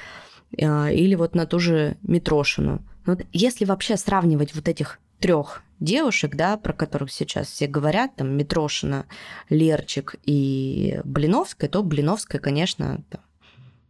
[0.56, 2.82] э, или вот на ту же Митрошину.
[3.04, 8.30] Вот если вообще сравнивать вот этих трех девушек, да, про которых сейчас все говорят, там
[8.36, 9.04] Митрошина,
[9.50, 13.20] Лерчик и Блиновская, то Блиновская, конечно, там,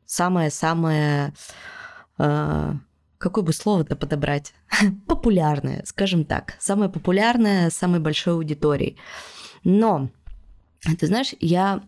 [0.09, 1.35] самое-самое...
[2.19, 2.73] Э,
[3.19, 4.55] какое бы слово-то подобрать?
[5.07, 6.55] популярное, скажем так.
[6.59, 8.97] Самое популярное, самой большой аудиторией.
[9.63, 10.09] Но,
[10.99, 11.83] ты знаешь, я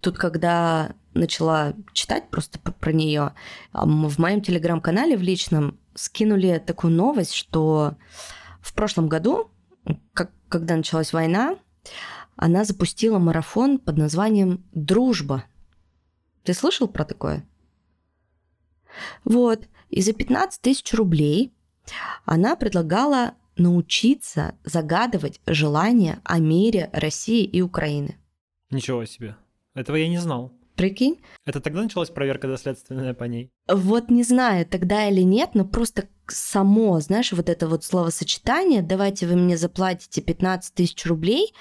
[0.00, 3.32] тут, когда начала читать просто про нее,
[3.72, 7.94] в моем телеграм-канале в личном скинули такую новость, что
[8.60, 9.50] в прошлом году,
[10.12, 11.56] как, когда началась война,
[12.36, 15.44] она запустила марафон под названием «Дружба
[16.46, 17.46] ты слышал про такое?
[19.24, 19.68] Вот.
[19.90, 21.52] И за 15 тысяч рублей
[22.24, 28.16] она предлагала научиться загадывать желания о мире России и Украины.
[28.70, 29.36] Ничего себе.
[29.74, 30.52] Этого я не знал.
[30.76, 31.20] Прикинь?
[31.44, 33.50] Это тогда началась проверка доследственная по ней?
[33.66, 39.26] Вот не знаю, тогда или нет, но просто само, знаешь, вот это вот словосочетание, давайте
[39.26, 41.54] вы мне заплатите 15 тысяч рублей,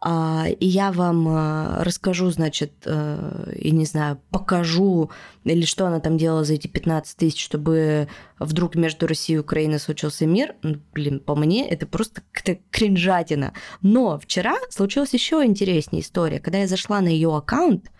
[0.00, 5.10] а, и я вам а, расскажу, значит, а, и не знаю, покажу,
[5.44, 9.78] или что она там делала за эти 15 тысяч, чтобы вдруг между Россией и Украиной
[9.78, 13.52] случился мир, ну, блин, по мне это просто как-то кринжатина.
[13.82, 17.90] Но вчера случилась еще интереснее история, когда я зашла на ее аккаунт,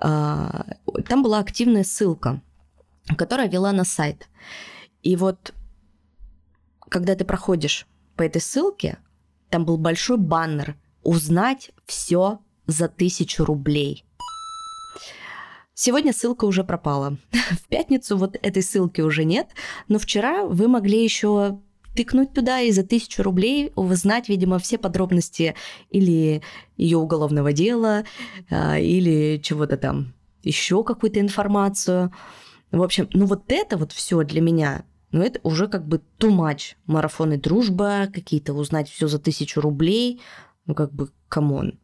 [0.00, 0.66] а,
[1.08, 2.42] там была активная ссылка,
[3.16, 4.28] которая вела на сайт.
[5.06, 5.54] И вот
[6.88, 8.98] когда ты проходишь по этой ссылке,
[9.50, 14.04] там был большой баннер «Узнать все за тысячу рублей».
[15.74, 17.18] Сегодня ссылка уже пропала.
[17.30, 19.50] В пятницу вот этой ссылки уже нет,
[19.86, 21.60] но вчера вы могли еще
[21.94, 25.54] тыкнуть туда и за тысячу рублей узнать, видимо, все подробности
[25.88, 26.42] или
[26.76, 28.04] ее уголовного дела,
[28.50, 32.12] а, или чего-то там, еще какую-то информацию.
[32.72, 36.30] В общем, ну вот это вот все для меня, ну это уже как бы too
[36.30, 36.74] much.
[36.86, 40.20] Марафоны дружбы, какие-то узнать все за тысячу рублей.
[40.66, 41.78] Ну как бы, come on.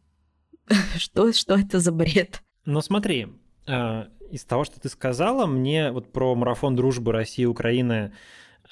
[0.97, 2.41] что, что это за бред?
[2.65, 3.27] Ну смотри,
[3.67, 8.13] а, из того, что ты сказала, мне вот про марафон дружбы России и Украины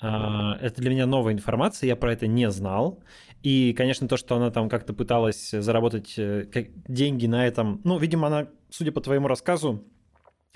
[0.02, 3.04] а, это для меня новая информация, я про это не знал.
[3.44, 6.46] И, конечно, то, что она там как-то пыталась заработать э,
[6.88, 9.84] деньги на этом, ну, видимо, она, судя по твоему рассказу,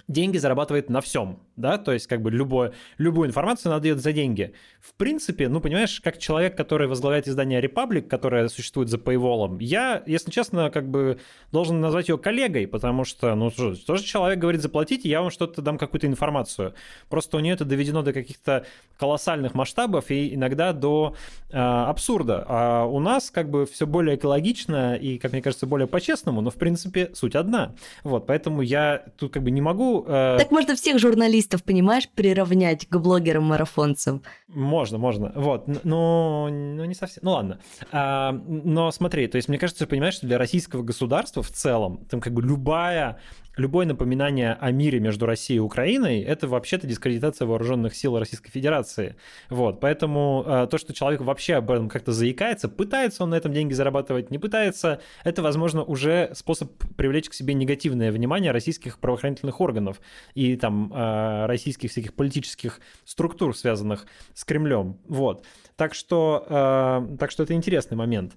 [0.08, 4.14] деньги зарабатывает на всем, да, то есть как бы любое, любую информацию она дает за
[4.14, 4.54] деньги.
[4.80, 10.04] В принципе, ну, понимаешь, как человек, который возглавляет издание Republic, которое существует за paywall, я,
[10.06, 11.20] если честно, как бы
[11.52, 15.78] должен назвать ее коллегой, потому что, ну, тоже человек говорит, заплатите, я вам что-то дам,
[15.78, 16.76] какую-то информацию.
[17.10, 18.66] Просто у нее это доведено до каких-то
[18.98, 21.16] колоссальных масштабов и иногда до
[21.50, 22.46] э, абсурда.
[22.48, 26.52] А у нас как бы все более экологично и, как мне кажется, более по-честному, но,
[26.52, 27.74] в принципе, суть одна.
[28.04, 30.38] Вот, поэтому я тут как бы не могу Э...
[30.40, 34.24] Так можно всех журналистов, понимаешь, приравнять к блогерам-марафонцам.
[34.48, 35.32] Можно, можно.
[35.36, 37.22] Вот, но, но не совсем.
[37.24, 37.60] Ну ладно.
[37.92, 42.20] А, но смотри, то есть мне кажется, понимаешь, что для российского государства в целом, там
[42.22, 43.20] как бы любая
[43.58, 49.16] любое напоминание о мире между Россией и Украиной– это вообще-то дискредитация вооруженных сил Российской Федерации.
[49.50, 53.54] Вот, поэтому э, то, что человек вообще об этом как-то заикается, пытается он на этом
[53.54, 59.62] деньги зарабатывать, не пытается, это, возможно, уже способ привлечь к себе негативное внимание российских правоохранительных
[59.62, 60.02] органов
[60.34, 64.98] и там э, российских всяких политических структур, связанных с Кремлем.
[65.08, 65.46] Вот.
[65.76, 68.34] Так что, э, так что это интересный момент.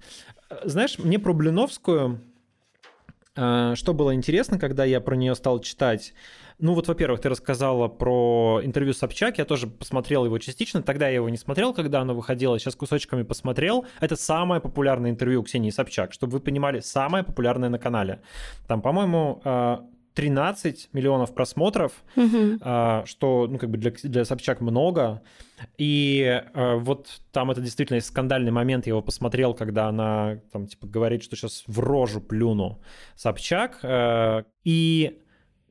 [0.64, 2.20] Знаешь, мне про Блиновскую
[3.38, 6.12] что было интересно, когда я про нее стал читать?
[6.59, 11.14] Ну вот, во-первых, ты рассказала про интервью Собчак, я тоже посмотрел его частично, тогда я
[11.14, 13.87] его не смотрел, когда оно выходило, сейчас кусочками посмотрел.
[14.01, 18.22] Это самое популярное интервью Ксении Собчак, чтобы вы понимали, самое популярное на канале.
[18.66, 19.40] Там, по-моему,
[20.18, 22.59] 13 э, миллионов просмотров, угу.
[23.07, 25.22] что, ну, как бы для, для Собчак много.
[25.76, 30.88] И э, вот там это действительно скандальный момент, я его посмотрел, когда она там, типа,
[30.88, 32.81] говорит, что сейчас в рожу плюну
[33.14, 33.78] Собчак.
[33.85, 35.20] Э, и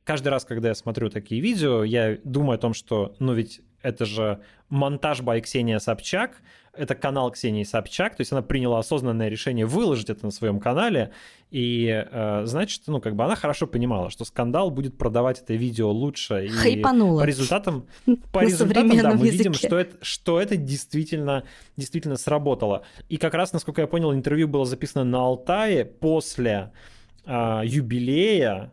[0.04, 4.06] каждый раз, когда я смотрю такие видео, я думаю о том, что, ну, ведь это
[4.06, 6.40] же монтаж by Ксения Собчак,
[6.72, 11.12] это канал Ксении Собчак, то есть она приняла осознанное решение выложить это на своем канале,
[11.50, 15.90] и э, значит, ну как бы она хорошо понимала, что скандал будет продавать это видео
[15.90, 16.46] лучше.
[16.46, 17.20] И Хайпанула.
[17.20, 17.86] по результатам,
[18.32, 19.38] по результатам да, мы языке.
[19.38, 21.44] видим, что это, что это действительно,
[21.76, 22.82] действительно сработало.
[23.08, 26.72] И как раз, насколько я понял, интервью было записано на Алтае после
[27.24, 28.72] э, юбилея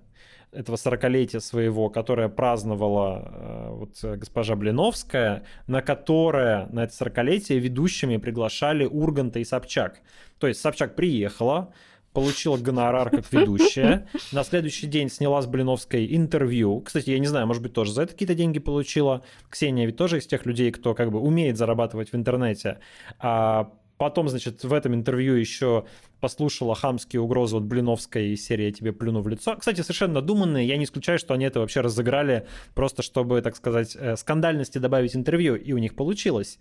[0.55, 8.17] этого 40-летия своего, которое праздновала э, вот госпожа Блиновская, на которое на это 40-летие ведущими
[8.17, 10.01] приглашали Урганта и Собчак.
[10.39, 11.73] То есть Собчак приехала,
[12.15, 14.07] получила гонорар как ведущая.
[14.31, 16.81] На следующий день сняла с Блиновской интервью.
[16.81, 19.21] Кстати, я не знаю, может быть, тоже за это какие-то деньги получила.
[19.49, 22.79] Ксения ведь тоже из тех людей, кто как бы умеет зарабатывать в интернете.
[23.19, 25.85] А Потом, значит, в этом интервью еще
[26.19, 29.55] послушала хамские угрозы от Блиновской из серии «Я тебе плюну в лицо».
[29.55, 30.67] Кстати, совершенно надуманные.
[30.67, 35.15] Я не исключаю, что они это вообще разыграли просто, чтобы, так сказать, э, скандальности добавить
[35.15, 36.59] интервью, и у них получилось.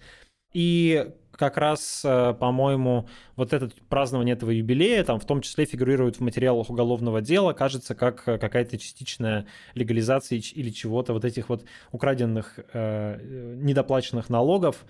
[0.52, 6.16] И как раз, э, по-моему, вот это празднование этого юбилея, там в том числе фигурирует
[6.16, 11.64] в материалах уголовного дела, кажется, как э, какая-то частичная легализация или чего-то вот этих вот
[11.90, 14.84] украденных, недоплаченных налогов.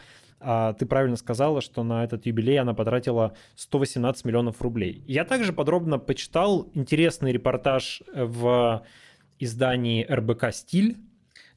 [0.46, 5.02] А ты правильно сказала, что на этот юбилей она потратила 118 миллионов рублей.
[5.06, 8.84] Я также подробно почитал интересный репортаж в
[9.38, 10.98] издании РБК «Стиль»,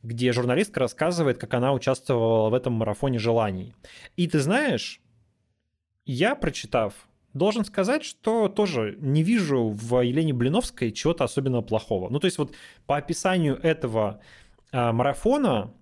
[0.04, 3.74] где журналистка рассказывает, как она участвовала в этом марафоне желаний.
[4.16, 5.02] И ты знаешь,
[6.06, 6.94] я, прочитав,
[7.34, 12.10] должен сказать, что тоже не вижу в Елене Блиновской чего-то особенно плохого.
[12.10, 12.54] Ну, то есть вот
[12.86, 14.22] по описанию этого
[14.72, 15.74] э, марафона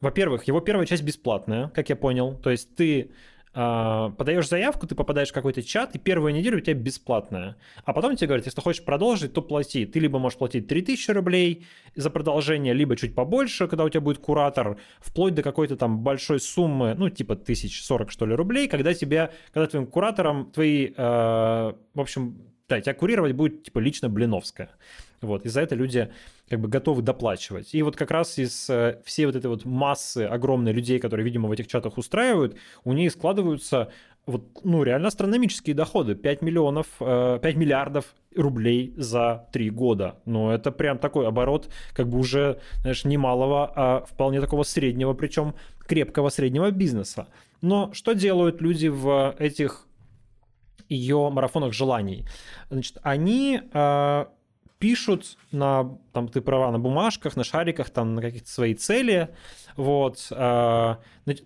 [0.00, 2.36] во-первых, его первая часть бесплатная, как я понял.
[2.36, 3.10] То есть ты
[3.52, 7.56] Uh, подаешь заявку, ты попадаешь в какой-то чат, и первую неделю у тебя бесплатная.
[7.84, 9.86] А потом тебе говорят, если хочешь продолжить, то плати.
[9.86, 14.18] Ты либо можешь платить 3000 рублей за продолжение, либо чуть побольше, когда у тебя будет
[14.18, 19.32] куратор, вплоть до какой-то там большой суммы, ну, типа 1040, что ли, рублей, когда тебя,
[19.52, 22.36] когда твоим куратором твои, uh, в общем,
[22.68, 24.70] да, тебя курировать будет, типа, лично Блиновская.
[25.22, 26.08] Вот, и за это люди
[26.50, 27.74] как бы готовы доплачивать.
[27.74, 31.48] И вот как раз из э, всей вот этой вот массы огромной людей, которые, видимо,
[31.48, 33.92] в этих чатах устраивают, у них складываются
[34.26, 36.16] вот, ну, реально астрономические доходы.
[36.16, 40.16] 5 миллионов, 5 э, миллиардов рублей за 3 года.
[40.24, 45.14] Ну, это прям такой оборот, как бы уже, знаешь, не малого, а вполне такого среднего,
[45.14, 45.54] причем
[45.86, 47.28] крепкого среднего бизнеса.
[47.62, 49.86] Но что делают люди в этих
[50.88, 52.26] ее марафонах желаний?
[52.70, 54.24] Значит, они э,
[54.80, 59.28] пишут на, там, ты права, на бумажках, на шариках, там, на какие-то свои цели,
[59.76, 60.96] вот, э,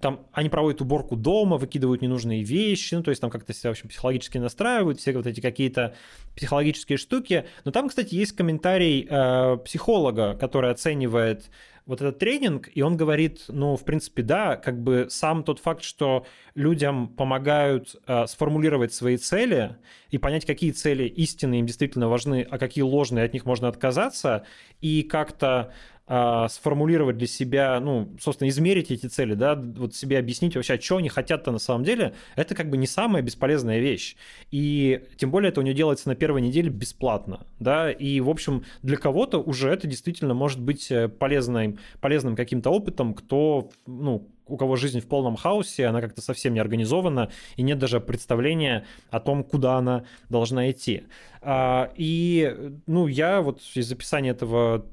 [0.00, 3.72] там, они проводят уборку дома, выкидывают ненужные вещи, ну, то есть там как-то себя, в
[3.72, 5.94] общем, психологически настраивают, все вот эти какие-то
[6.36, 11.50] психологические штуки, но там, кстати, есть комментарий э, психолога, который оценивает
[11.86, 15.82] вот этот тренинг, и он говорит, ну, в принципе, да, как бы сам тот факт,
[15.82, 19.76] что людям помогают э, сформулировать свои цели
[20.10, 24.46] и понять, какие цели истинные им действительно важны, а какие ложные, от них можно отказаться,
[24.80, 25.74] и как-то
[26.06, 30.98] а, сформулировать для себя, ну, собственно, измерить эти цели, да, вот себе объяснить вообще, что
[30.98, 34.16] они хотят-то на самом деле, это как бы не самая бесполезная вещь.
[34.50, 38.64] И тем более это у нее делается на первой неделе бесплатно, да, и, в общем,
[38.82, 44.56] для кого-то уже это действительно может быть э, полезным, полезным каким-то опытом, кто, ну, у
[44.56, 49.20] кого жизнь в полном хаосе, она как-то совсем не организована, и нет даже представления о
[49.20, 51.04] том, куда она должна идти.
[51.40, 54.86] А, и, ну, я вот из записания этого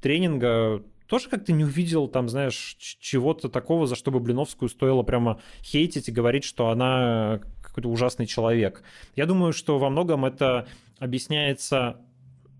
[0.00, 5.40] тренинга тоже как-то не увидел там, знаешь, чего-то такого, за что бы Блиновскую стоило прямо
[5.62, 8.82] хейтить и говорить, что она какой-то ужасный человек.
[9.14, 10.66] Я думаю, что во многом это
[10.98, 12.00] объясняется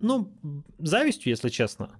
[0.00, 0.30] ну,
[0.78, 1.90] завистью, если честно,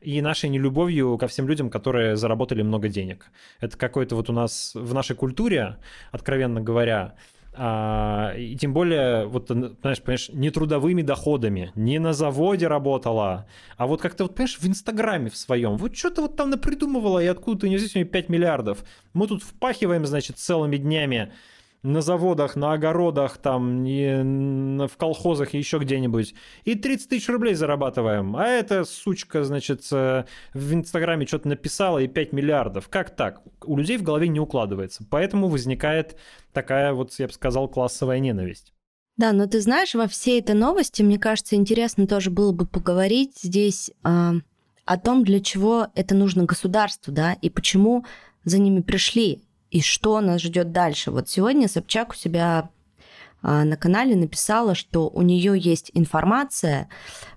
[0.00, 3.30] и нашей нелюбовью ко всем людям, которые заработали много денег.
[3.60, 5.78] Это какой-то вот у нас в нашей культуре,
[6.10, 7.14] откровенно говоря,
[7.56, 13.46] а, и тем более, вот, знаешь, понимаешь, не трудовыми доходами, не на заводе работала,
[13.76, 15.76] а вот как-то, вот, понимаешь, в Инстаграме в своем.
[15.76, 18.84] Вот что-то вот там напридумывала, и откуда-то не здесь 5 миллиардов.
[19.12, 21.32] Мы тут впахиваем, значит, целыми днями
[21.84, 26.34] на заводах, на огородах, там, не в колхозах и еще где-нибудь.
[26.64, 28.34] И 30 тысяч рублей зарабатываем.
[28.36, 30.24] А эта сучка, значит, э,
[30.54, 32.88] в Инстаграме что-то написала и 5 миллиардов.
[32.88, 33.42] Как так?
[33.62, 35.04] У людей в голове не укладывается.
[35.10, 36.16] Поэтому возникает
[36.54, 38.72] такая вот, я бы сказал, классовая ненависть.
[39.18, 43.38] Да, но ты знаешь, во всей этой новости, мне кажется, интересно тоже было бы поговорить
[43.42, 44.32] здесь э,
[44.86, 48.06] о том, для чего это нужно государству, да, и почему
[48.44, 49.42] за ними пришли
[49.74, 51.10] и что нас ждет дальше.
[51.10, 52.70] Вот сегодня Собчак у себя
[53.42, 56.88] а, на канале написала, что у нее есть информация,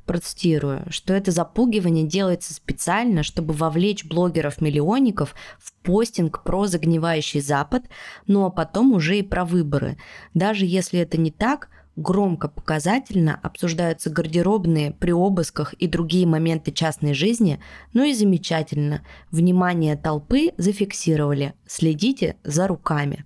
[0.06, 7.86] процитирую, что это запугивание делается специально, чтобы вовлечь блогеров-миллионников в постинг про загнивающий Запад,
[8.28, 9.98] ну а потом уже и про выборы.
[10.36, 17.14] Даже если это не так, громко показательно обсуждаются гардеробные при обысках и другие моменты частной
[17.14, 17.60] жизни,
[17.94, 23.26] ну и замечательно, внимание толпы зафиксировали, следите за руками.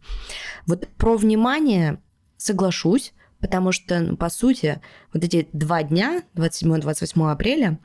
[0.66, 2.02] Вот про внимание
[2.38, 4.82] соглашусь, потому что, ну, по сути,
[5.14, 7.78] вот эти два дня, 27-28 апреля,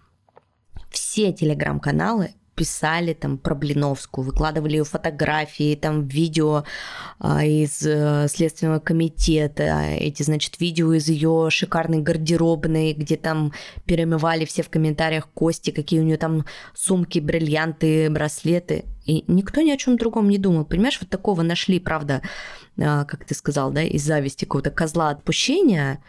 [0.91, 6.65] все телеграм-каналы писали там про Блиновскую, выкладывали ее фотографии, там видео
[7.19, 13.53] а, из а, Следственного комитета, эти, значит, видео из ее шикарной гардеробной, где там
[13.85, 18.87] перемывали все в комментариях кости, какие у нее там сумки, бриллианты, браслеты.
[19.05, 20.65] И никто ни о чем другом не думал.
[20.65, 22.23] Понимаешь, вот такого нашли, правда,
[22.81, 26.03] а, как ты сказал, да, из зависти какого-то козла отпущения,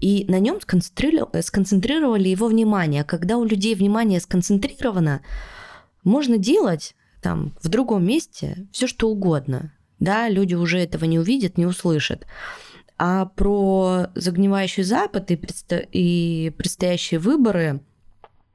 [0.00, 3.02] и на нем сконцентрировали его внимание.
[3.04, 5.22] Когда у людей внимание сконцентрировано,
[6.04, 9.72] можно делать там в другом месте все что угодно.
[9.98, 12.26] Да, люди уже этого не увидят, не услышат.
[12.96, 15.76] А про загнивающий Запад и, предсто...
[15.76, 17.80] и предстоящие выборы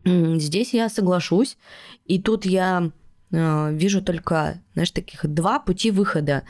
[0.05, 1.57] здесь я соглашусь.
[2.05, 2.91] И тут я
[3.31, 6.43] э, вижу только, знаешь, таких два пути выхода.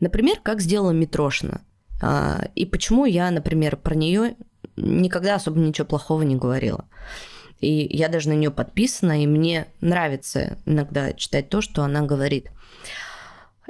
[0.00, 1.62] Например, как сделала Митрошина.
[2.02, 4.36] Э, и почему я, например, про нее
[4.76, 6.84] никогда особо ничего плохого не говорила.
[7.60, 12.50] И я даже на нее подписана, и мне нравится иногда читать то, что она говорит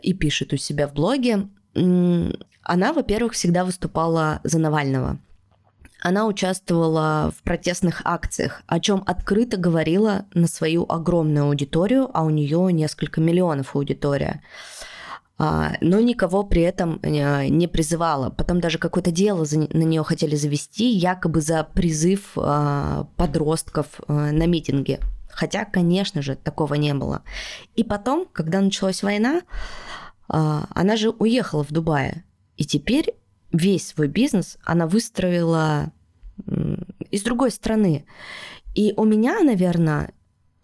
[0.02, 1.48] и пишет у себя в блоге.
[1.74, 5.18] Она, во-первых, всегда выступала за Навального.
[6.00, 12.30] Она участвовала в протестных акциях, о чем открыто говорила на свою огромную аудиторию, а у
[12.30, 14.42] нее несколько миллионов аудитория.
[15.40, 18.28] А, но никого при этом э, не призывала.
[18.30, 25.00] Потом даже какое-то дело на нее хотели завести, якобы за призыв а, подростков на митинге.
[25.30, 27.22] Хотя, конечно же, такого не было.
[27.76, 29.42] И потом, когда началась война,
[30.28, 32.24] а, она же уехала в Дубае.
[32.56, 33.14] И теперь
[33.52, 35.92] весь свой бизнес она выстроила
[37.10, 38.04] из другой страны.
[38.74, 40.12] И у меня, наверное,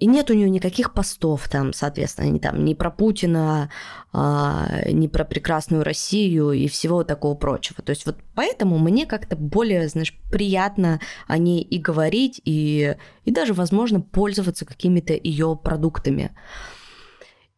[0.05, 3.71] и нет у нее никаких постов там, соответственно, ни, там, ни про Путина,
[4.13, 7.83] а, ни про прекрасную Россию и всего такого прочего.
[7.83, 13.31] То есть вот поэтому мне как-то более, знаешь, приятно о ней и говорить, и, и
[13.31, 16.37] даже, возможно, пользоваться какими-то ее продуктами.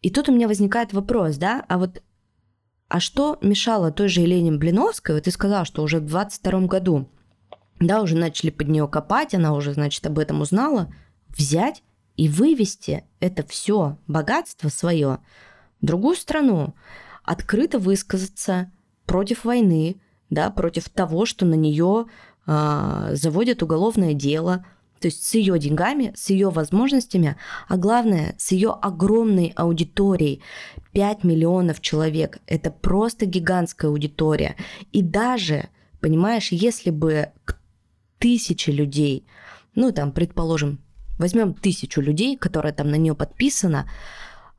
[0.00, 2.00] И тут у меня возникает вопрос, да, а вот
[2.86, 7.08] а что мешало той же Елене Блиновской, вот ты сказала, что уже в 22 году,
[7.80, 10.94] да, уже начали под нее копать, она уже, значит, об этом узнала,
[11.36, 11.82] взять
[12.16, 15.18] и вывести это все богатство свое
[15.80, 16.74] в другую страну,
[17.22, 18.72] открыто высказаться
[19.04, 20.00] против войны,
[20.30, 22.06] да, против того, что на нее
[22.46, 24.64] э, заводят уголовное дело,
[25.00, 27.36] то есть с ее деньгами, с ее возможностями,
[27.68, 30.42] а главное, с ее огромной аудиторией.
[30.92, 34.56] 5 миллионов человек– это просто гигантская аудитория.
[34.92, 35.68] И даже,
[36.00, 37.32] понимаешь, если бы
[38.18, 39.26] тысячи людей,
[39.74, 40.80] ну там, предположим,
[41.18, 43.88] возьмем тысячу людей, которые там на нее подписано,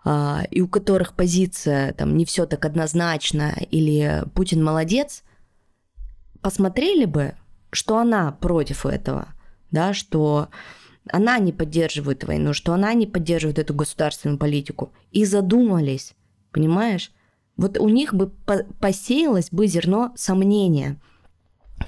[0.04, 5.24] а, и у которых позиция там не все так однозначно, или Путин молодец,
[6.42, 7.36] посмотрели бы,
[7.72, 9.28] что она против этого,
[9.72, 10.50] да, что
[11.12, 16.14] она не поддерживает войну, что она не поддерживает эту государственную политику, и задумались,
[16.52, 17.12] понимаешь?
[17.56, 18.32] Вот у них бы
[18.80, 21.02] посеялось бы зерно сомнения.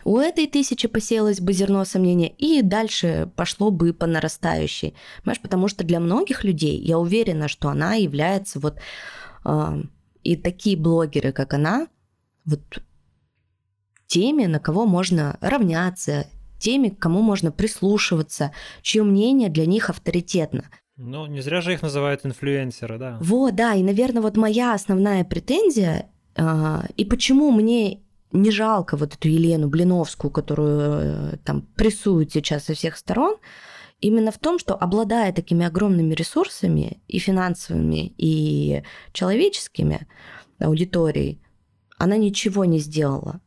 [0.04, 4.96] У этой тысячи посеялось бы зерно сомнения, и дальше пошло бы по нарастающей.
[5.24, 8.78] Понимаешь, потому что для многих людей, я уверена, что она является вот...
[9.46, 9.82] Э,
[10.24, 11.88] и такие блогеры, как она,
[12.46, 12.62] вот
[14.08, 16.28] теми, на кого можно равняться,
[16.60, 20.66] теми, к кому можно прислушиваться, чье мнение для них авторитетно.
[20.98, 23.18] Ну, не зря же их называют инфлюенсеры, да.
[23.22, 28.02] Вот, да, и, наверное, вот моя основная претензия, э, и почему мне
[28.32, 33.38] не жалко вот эту Елену Блиновскую, которую э, там прессуют сейчас со всех сторон,
[34.02, 40.08] именно в том, что обладая такими огромными ресурсами и финансовыми, и человеческими
[40.60, 41.42] аудиторией,
[41.98, 43.42] она ничего не сделала.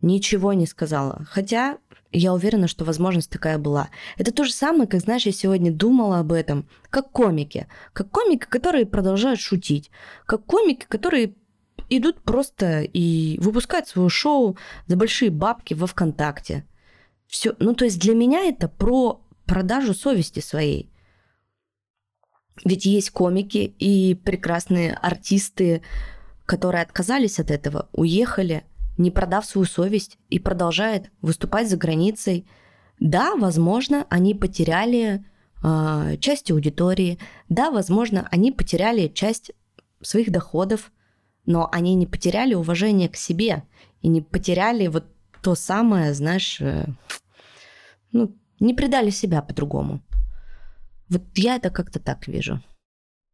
[0.00, 1.26] Ничего не сказала.
[1.28, 1.78] Хотя
[2.12, 3.88] я уверена, что возможность такая была.
[4.16, 7.66] Это то же самое, как, знаешь, я сегодня думала об этом, как комики.
[7.92, 9.90] Как комики, которые продолжают шутить.
[10.24, 11.34] Как комики, которые
[11.88, 16.66] идут просто и выпускают свое шоу за большие бабки во ВКонтакте.
[17.26, 20.90] Все, ну то есть для меня это про продажу совести своей.
[22.64, 25.82] Ведь есть комики и прекрасные артисты,
[26.46, 28.64] которые отказались от этого, уехали,
[28.96, 32.48] не продав свою совесть и продолжают выступать за границей.
[32.98, 35.24] Да, возможно, они потеряли
[35.62, 37.18] э, часть аудитории,
[37.48, 39.52] да, возможно, они потеряли часть
[40.02, 40.90] своих доходов,
[41.48, 43.62] но они не потеряли уважение к себе
[44.02, 45.06] и не потеряли вот
[45.42, 46.84] то самое, знаешь, э,
[48.12, 50.02] ну, не предали себя по-другому.
[51.08, 52.60] Вот я это как-то так вижу.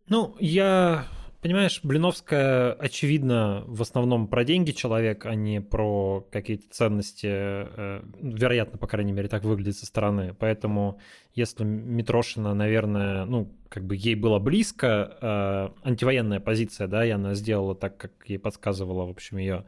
[0.09, 1.07] Ну, я
[1.45, 7.27] Понимаешь, Блиновская, очевидно, в основном про деньги человек, а не про какие-то ценности.
[7.31, 10.35] Э, вероятно, по крайней мере, так выглядит со стороны.
[10.39, 11.01] Поэтому,
[11.35, 17.35] если Митрошина, наверное, ну, как бы ей было близко, э, антивоенная позиция, да, и она
[17.35, 19.67] сделала так, как ей подсказывала, в общем, ее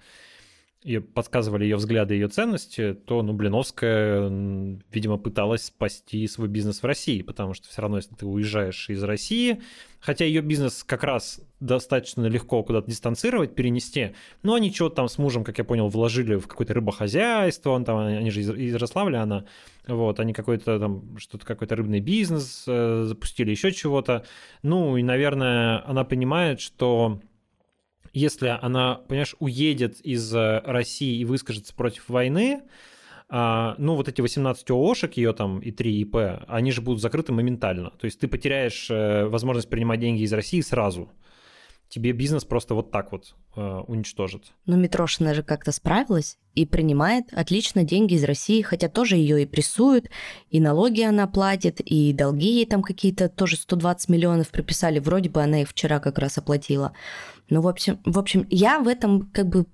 [0.87, 4.29] ее подсказывали ее взгляды, ее ценности, то, ну, Блиновская,
[4.93, 9.03] видимо, пыталась спасти свой бизнес в России, потому что все равно, если ты уезжаешь из
[9.03, 9.61] России,
[9.99, 14.15] хотя ее бизнес как раз достаточно легко куда-то дистанцировать, перенести,
[14.45, 17.99] но они что-то там с мужем, как я понял, вложили в какое-то рыбохозяйство, он там,
[17.99, 19.45] они же из Ярославля, она,
[19.89, 24.25] вот, они какой-то там, что-то какой-то рыбный бизнес э, запустили, еще чего-то,
[24.63, 27.21] ну, и, наверное, она понимает, что
[28.17, 32.63] если она, понимаешь, уедет из э, России и выскажется против войны,
[33.29, 36.17] а, ну, вот эти 18 ООшек, ее там и 3 ИП,
[36.49, 37.91] они же будут закрыты моментально.
[37.91, 41.11] То есть ты потеряешь э, возможность принимать деньги из России сразу
[41.89, 44.53] тебе бизнес просто вот так вот э, уничтожит.
[44.67, 49.47] Но Митрошина же как-то справилась и принимает отлично деньги из России, хотя тоже ее и
[49.47, 50.09] прессуют,
[50.51, 55.43] и налоги она платит, и долги ей там какие-то тоже 120 миллионов приписали, вроде бы
[55.43, 56.93] она их вчера как раз оплатила.
[57.49, 59.67] Ну, в общем, в общем, я в этом как бы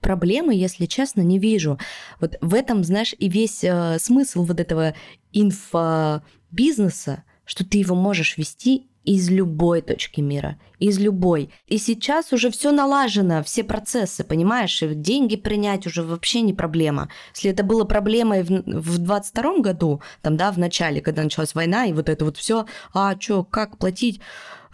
[0.00, 1.78] проблемы, если честно, не вижу.
[2.20, 4.94] Вот в этом, знаешь, и весь э, смысл вот этого
[5.32, 11.50] инфобизнеса, что ты его можешь вести из любой точки мира, из любой.
[11.68, 17.08] И сейчас уже все налажено, все процессы, понимаешь, и деньги принять уже вообще не проблема.
[17.34, 21.86] Если это было проблемой в, в 22 году, там, да, в начале, когда началась война,
[21.86, 24.20] и вот это вот все, а что, как платить,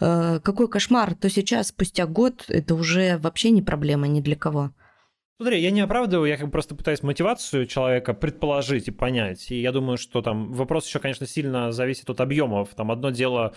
[0.01, 4.71] э, какой кошмар, то сейчас, спустя год, это уже вообще не проблема ни для кого.
[5.37, 9.51] Смотри, я не оправдываю, я как бы просто пытаюсь мотивацию человека предположить и понять.
[9.51, 12.69] И я думаю, что там вопрос еще, конечно, сильно зависит от объемов.
[12.75, 13.53] Там одно дело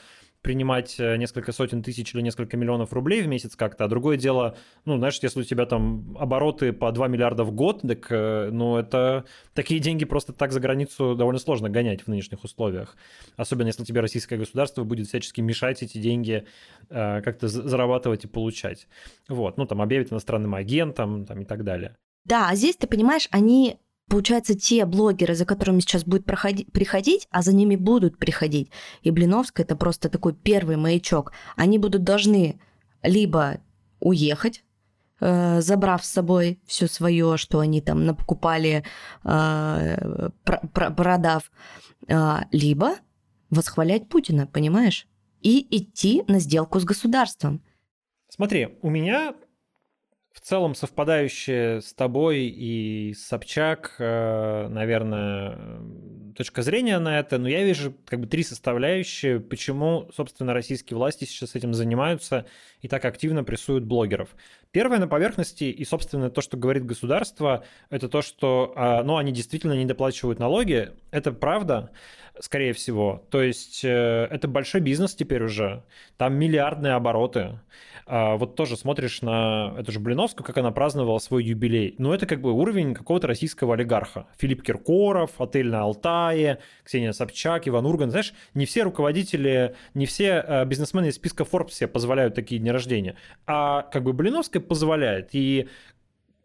[0.47, 4.57] принимать э, несколько сотен тысяч или несколько миллионов рублей в месяц как-то, а другое дело,
[4.85, 8.77] ну, знаешь, если у тебя там обороты по 2 миллиарда в год, так, э, ну,
[8.77, 9.25] это
[9.55, 12.97] такие деньги просто так за границу довольно сложно гонять в нынешних условиях.
[13.37, 16.47] Особенно если тебе российское государство будет всячески мешать эти деньги
[16.91, 18.87] э, как-то зарабатывать и получать.
[19.29, 21.97] Вот, ну, там, объявить иностранным агентом там, и так далее.
[22.25, 27.27] Да, а здесь, ты понимаешь, они Получается, те блогеры, за которыми сейчас будет проходить, приходить,
[27.31, 28.71] а за ними будут приходить,
[29.03, 32.61] и Блиновская это просто такой первый маячок, они будут должны
[33.03, 33.59] либо
[33.99, 34.63] уехать,
[35.21, 38.85] э, забрав с собой все свое, что они там напокупали,
[39.25, 41.51] э, продав,
[42.07, 42.97] э, либо
[43.51, 45.09] восхвалять Путина, понимаешь?
[45.43, 47.63] И идти на сделку с государством.
[48.29, 49.35] Смотри, у меня
[50.37, 55.59] в целом совпадающая с тобой и Собчак, э, наверное,
[56.37, 61.25] точка зрения на это, но я вижу как бы три составляющие, почему, собственно, российские власти
[61.25, 62.45] сейчас этим занимаются
[62.87, 64.29] и так активно прессуют блогеров.
[64.71, 69.33] Первое на поверхности и, собственно, то, что говорит государство, это то, что а, ну, они
[69.33, 70.93] действительно не доплачивают налоги.
[71.11, 71.91] Это правда,
[72.39, 73.27] скорее всего.
[73.31, 75.83] То есть э, это большой бизнес теперь уже.
[76.17, 77.59] Там миллиардные обороты.
[78.09, 81.97] А, вот тоже смотришь на эту же Блиновскую, как она праздновала свой юбилей.
[81.99, 84.29] Ну, это как бы уровень какого-то российского олигарха.
[84.39, 88.11] Филипп Киркоров, отель на Алтае, Ксения Собчак, Иван Урган.
[88.11, 92.71] Знаешь, не все руководители, не все э, бизнесмены из списка Forbes себе позволяют такие дни
[92.77, 93.17] рождения.
[93.47, 95.31] А как бы Блиновская позволяет.
[95.33, 95.69] И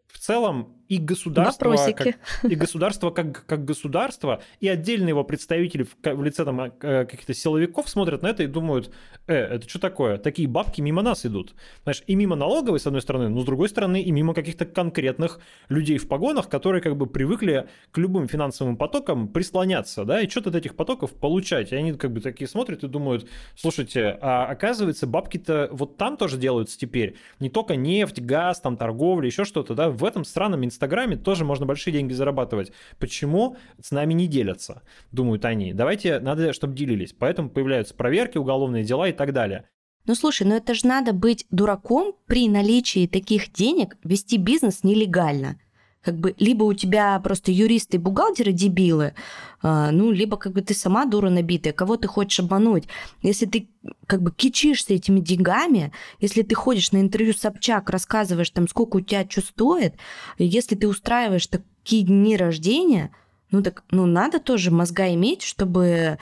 [0.08, 5.96] в целом и государство, как, и государство как, как государство, и отдельные его представители в,
[6.04, 8.94] в лице там, э, каких-то силовиков смотрят на это и думают,
[9.26, 10.18] э, это что такое?
[10.18, 11.56] Такие бабки мимо нас идут.
[11.84, 15.40] Знаешь, и мимо налоговой, с одной стороны, но с другой стороны, и мимо каких-то конкретных
[15.70, 20.50] людей в погонах, которые как бы привыкли к любым финансовым потокам прислоняться, да, и что-то
[20.50, 21.72] от этих потоков получать.
[21.72, 26.38] И они как бы такие смотрят и думают, слушайте, а оказывается, бабки-то вот там тоже
[26.38, 27.16] делаются теперь.
[27.40, 31.68] Не только нефть, газ, там торговля, еще что-то, да, в этом странном Инстаграме тоже можно
[31.68, 32.72] большие деньги зарабатывать.
[32.98, 35.74] Почему с нами не делятся, думают они.
[35.74, 37.14] Давайте, надо, чтобы делились.
[37.14, 39.66] Поэтому появляются проверки, уголовные дела и так далее.
[40.08, 45.60] Ну слушай, ну это же надо быть дураком при наличии таких денег вести бизнес нелегально
[46.04, 49.14] как бы либо у тебя просто юристы и бухгалтеры дебилы,
[49.62, 52.86] а, ну, либо как бы ты сама дура набитая, кого ты хочешь обмануть.
[53.22, 53.70] Если ты
[54.08, 59.02] как бы кичишься этими деньгами, если ты ходишь на интервью Собчак, рассказываешь там, сколько у
[59.02, 59.96] тебя что стоит,
[60.38, 63.12] если ты устраиваешь такие дни рождения,
[63.52, 66.18] ну так, ну надо тоже мозга иметь, чтобы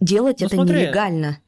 [0.00, 1.38] делать ну, это смотри, нелегально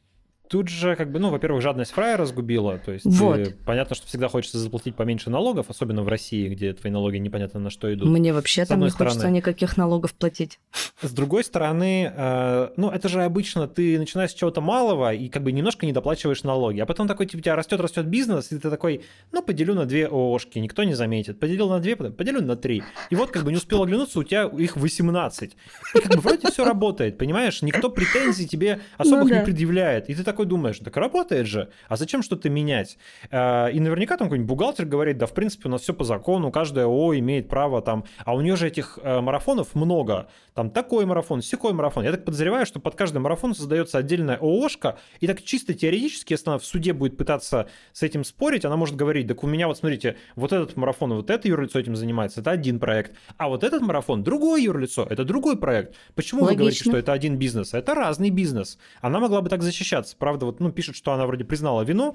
[0.48, 2.78] тут же, как бы, ну, во-первых, жадность фрая разгубила.
[2.78, 3.38] То есть вот.
[3.38, 7.60] э, понятно, что всегда хочется заплатить поменьше налогов, особенно в России, где твои налоги непонятно
[7.60, 8.08] на что идут.
[8.08, 9.10] Мне вообще там не стороны.
[9.10, 10.58] хочется никаких налогов платить.
[11.00, 15.42] С другой стороны, э, ну, это же обычно ты начинаешь с чего-то малого и как
[15.42, 16.80] бы немножко не доплачиваешь налоги.
[16.80, 19.86] А потом такой, типа, у тебя растет, растет бизнес, и ты такой, ну, поделю на
[19.86, 21.38] две ООшки, никто не заметит.
[21.38, 22.82] Поделил на две, поделю на три.
[23.10, 25.56] И вот как бы не успел оглянуться, у тебя их 18.
[25.94, 27.62] И как бы вроде все работает, понимаешь?
[27.62, 29.38] Никто претензий тебе особых ну, да.
[29.40, 30.08] не предъявляет.
[30.08, 32.96] И ты такой такой думаешь, так работает же, а зачем что-то менять?
[33.32, 36.52] А, и наверняка там какой-нибудь бухгалтер говорит, да, в принципе, у нас все по закону,
[36.52, 41.06] каждая ООО имеет право там, а у нее же этих э, марафонов много, там такой
[41.06, 42.04] марафон, секой марафон.
[42.04, 46.50] Я так подозреваю, что под каждый марафон создается отдельная ООшка, и так чисто теоретически, если
[46.50, 49.78] она в суде будет пытаться с этим спорить, она может говорить, так у меня вот
[49.78, 53.82] смотрите, вот этот марафон, вот это юрлицо этим занимается, это один проект, а вот этот
[53.82, 55.96] марафон, другое юрлицо, это другой проект.
[56.14, 56.54] Почему Логично.
[56.54, 57.74] вы говорите, что это один бизнес?
[57.74, 58.78] Это разный бизнес.
[59.00, 62.14] Она могла бы так защищаться правда, вот, ну, пишет, что она вроде признала вину,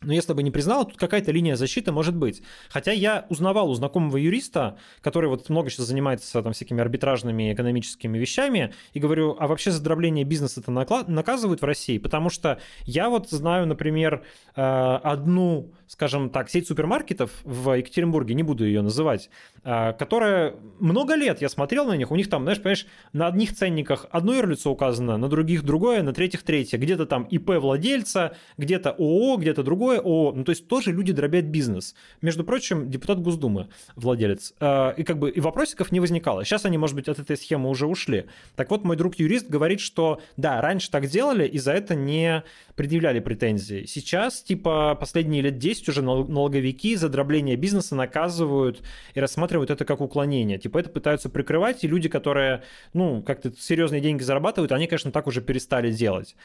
[0.00, 2.42] но если бы не признала, тут какая-то линия защиты может быть.
[2.70, 8.16] Хотя я узнавал у знакомого юриста, который вот много сейчас занимается там всякими арбитражными экономическими
[8.16, 11.98] вещами, и говорю, а вообще за дробление бизнеса-то наказывают в России?
[11.98, 14.24] Потому что я вот знаю, например,
[14.56, 19.30] э, одну, скажем так, сеть супермаркетов в Екатеринбурге, не буду ее называть,
[19.64, 23.56] э, которая много лет, я смотрел на них, у них там, знаешь, понимаешь, на одних
[23.56, 26.78] ценниках одно юрлицо указано, на других другое, на третьих третье.
[26.78, 30.32] Где-то там ИП владельца, где-то ООО, где-то другое другое ООО.
[30.34, 31.94] Ну, то есть тоже люди дробят бизнес.
[32.20, 34.54] Между прочим, депутат Госдумы, владелец.
[34.60, 36.44] А, и как бы и вопросиков не возникало.
[36.44, 38.26] Сейчас они, может быть, от этой схемы уже ушли.
[38.56, 42.42] Так вот, мой друг-юрист говорит, что да, раньше так делали, и за это не
[42.74, 43.86] предъявляли претензии.
[43.86, 48.82] Сейчас, типа, последние лет 10 уже налоговики за дробление бизнеса наказывают
[49.14, 50.56] и рассматривают это как уклонение.
[50.56, 52.62] Типа, это пытаются прикрывать, и люди, которые,
[52.94, 56.36] ну, как-то серьезные деньги зарабатывают, они, конечно, так уже перестали делать.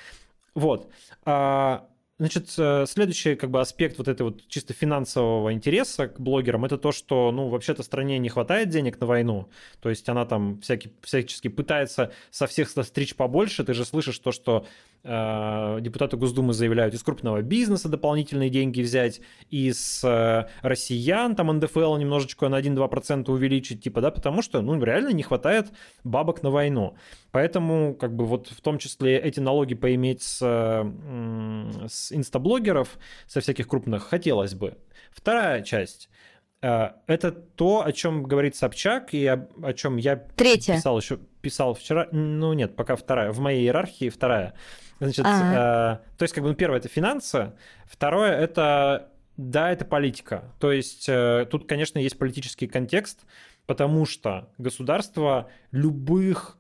[0.56, 0.90] Вот.
[1.26, 1.88] А,
[2.20, 6.78] Значит, э, следующий как бы аспект вот этой вот чисто финансового интереса к блогерам это
[6.78, 9.50] то, что, ну, вообще-то стране не хватает денег на войну,
[9.82, 14.32] то есть она там всякий, всячески пытается со всех стричь побольше, ты же слышишь то,
[14.32, 14.68] что
[15.06, 21.98] Э, депутаты Госдумы заявляют из крупного бизнеса дополнительные деньги взять, из э, россиян, там НДФЛ
[21.98, 25.68] немножечко на 1-2% увеличить, типа, да, потому что, ну, реально не хватает
[26.06, 26.96] бабок на войну.
[27.34, 33.68] Поэтому, как бы, вот в том числе эти налоги поиметь с, с инстаблогеров, со всяких
[33.68, 34.78] крупных, хотелось бы.
[35.12, 36.12] Вторая часть
[36.62, 40.76] э, это то, о чем говорит Собчак и о, о чем я Третья.
[40.76, 42.08] писал еще писал вчера.
[42.12, 43.32] Ну нет, пока вторая.
[43.32, 44.54] В моей иерархии вторая.
[45.00, 47.54] Значит, э, то есть, как бы, ну, первое это финансы,
[47.88, 50.54] второе это да, это политика.
[50.60, 53.26] То есть э, тут, конечно, есть политический контекст,
[53.66, 56.60] потому что государство любых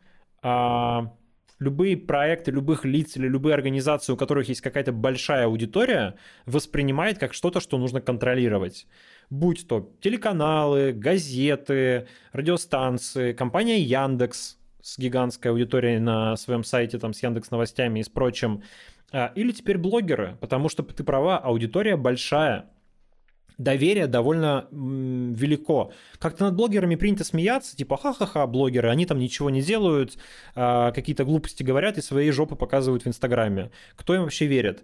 [1.59, 6.15] любые проекты любых лиц или любые организации, у которых есть какая-то большая аудитория,
[6.45, 8.85] воспринимает как что-то, что нужно контролировать.
[9.29, 17.23] Будь то телеканалы, газеты, радиостанции, компания Яндекс с гигантской аудиторией на своем сайте, там, с
[17.23, 18.63] Яндекс новостями и с прочим,
[19.11, 22.65] а, или теперь блогеры, потому что ты права, аудитория большая,
[23.57, 25.91] доверие довольно велико.
[26.19, 30.17] Как-то над блогерами принято смеяться, типа ха-ха-ха, блогеры, они там ничего не делают,
[30.55, 33.71] а, какие-то глупости говорят и свои жопы показывают в Инстаграме.
[33.95, 34.83] Кто им вообще верит?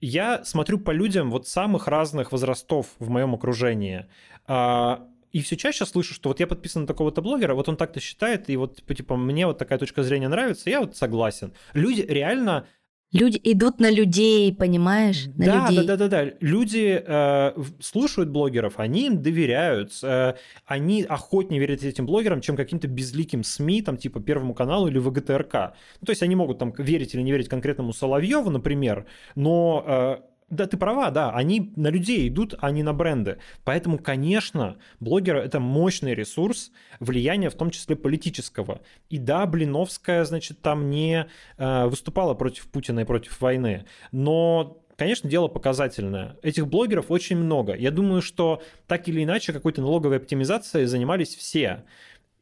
[0.00, 4.06] Я смотрю по людям вот самых разных возрастов в моем окружении.
[4.46, 7.98] А, и все чаще слышу, что вот я подписан на такого-то блогера, вот он так-то
[7.98, 11.52] считает, и вот типа, типа мне вот такая точка зрения нравится, я вот согласен.
[11.72, 12.66] Люди реально
[13.14, 15.26] Люди идут на людей, понимаешь?
[15.36, 15.86] На да, людей.
[15.86, 16.32] да, да, да, да.
[16.40, 20.34] Люди э, слушают блогеров, они им доверяют, э,
[20.66, 25.74] они охотнее верят этим блогерам, чем каким-то безликим СМИ, там, типа Первому каналу или ВГТРК.
[26.00, 29.06] Ну, то есть они могут там верить или не верить конкретному Соловьеву, например,
[29.36, 33.38] но э, да, ты права, да, они на людей идут, а не на бренды.
[33.64, 36.70] Поэтому, конечно, блогеры— это мощный ресурс
[37.00, 38.80] влияния, в том числе политического.
[39.10, 41.26] И да, Блиновская, значит, там не
[41.56, 46.36] э, выступала против Путина и против войны, но конечно, дело показательное.
[46.42, 47.74] Этих блогеров очень много.
[47.74, 51.84] Я думаю, что так или иначе какой-то налоговой оптимизацией занимались все.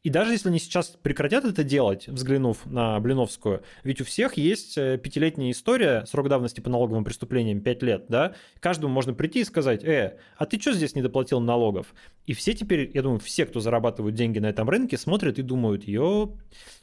[0.03, 4.76] И даже если они сейчас прекратят это делать, взглянув на Блиновскую, ведь у всех есть
[4.76, 8.34] э, пятилетняя история, срок давности по налоговым преступлениям 5 лет, да?
[8.59, 11.94] Каждому можно прийти и сказать, э, а ты что здесь не доплатил налогов?
[12.26, 15.84] И все теперь, я думаю, все, кто зарабатывают деньги на этом рынке, смотрят и думают,
[15.84, 16.36] ё,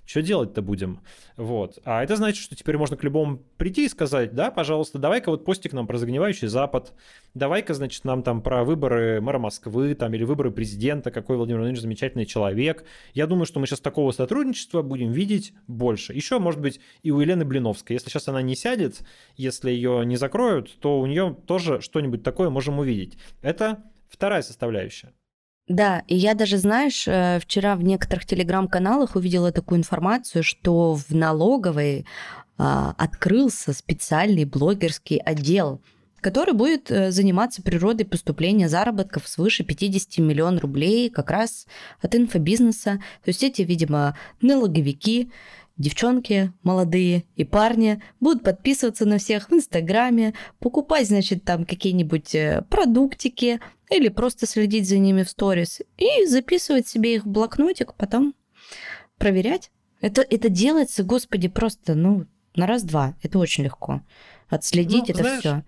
[0.10, 1.01] что делать-то будем?
[1.38, 1.78] Вот.
[1.86, 5.45] А это значит, что теперь можно к любому прийти и сказать, да, пожалуйста, давай-ка вот
[5.45, 6.93] постик нам про загнивающий Запад,
[7.36, 11.84] давай-ка, значит, нам там про выборы мэра Москвы, там, или выборы президента, какой Владимир Владимирович
[11.84, 12.86] замечательный человек.
[13.14, 16.14] Я думаю, что мы сейчас такого сотрудничества будем видеть больше.
[16.14, 17.93] Еще, может быть, и у Елены Блиновской.
[17.93, 19.01] Если сейчас она не сядет,
[19.38, 23.20] если ее не закроют, то у нее тоже что-нибудь такое можем увидеть.
[23.43, 25.14] Это вторая составляющая.
[25.70, 31.13] Да, и я даже, знаешь, э, вчера в некоторых телеграм-каналах увидела такую информацию, что в
[31.13, 32.07] налоговой
[32.57, 35.80] а, открылся специальный блогерский отдел,
[36.22, 41.67] который будет э, заниматься природой поступления заработков свыше 50 миллионов рублей как раз
[42.01, 42.95] от инфобизнеса.
[43.24, 45.32] То есть эти, видимо, налоговики,
[45.80, 52.63] девчонки молодые и парни будут подписываться на всех в Инстаграме, покупать, значит, там какие-нибудь э,
[52.69, 53.59] продуктики
[53.89, 58.36] или просто следить за ними в сторис и записывать себе их в блокнотик, потом
[59.17, 59.71] проверять.
[60.01, 63.15] Это, это делается, господи, просто, ну, на раз-два.
[63.23, 64.01] Это очень легко.
[64.49, 65.63] Отследить ну, это знаешь, все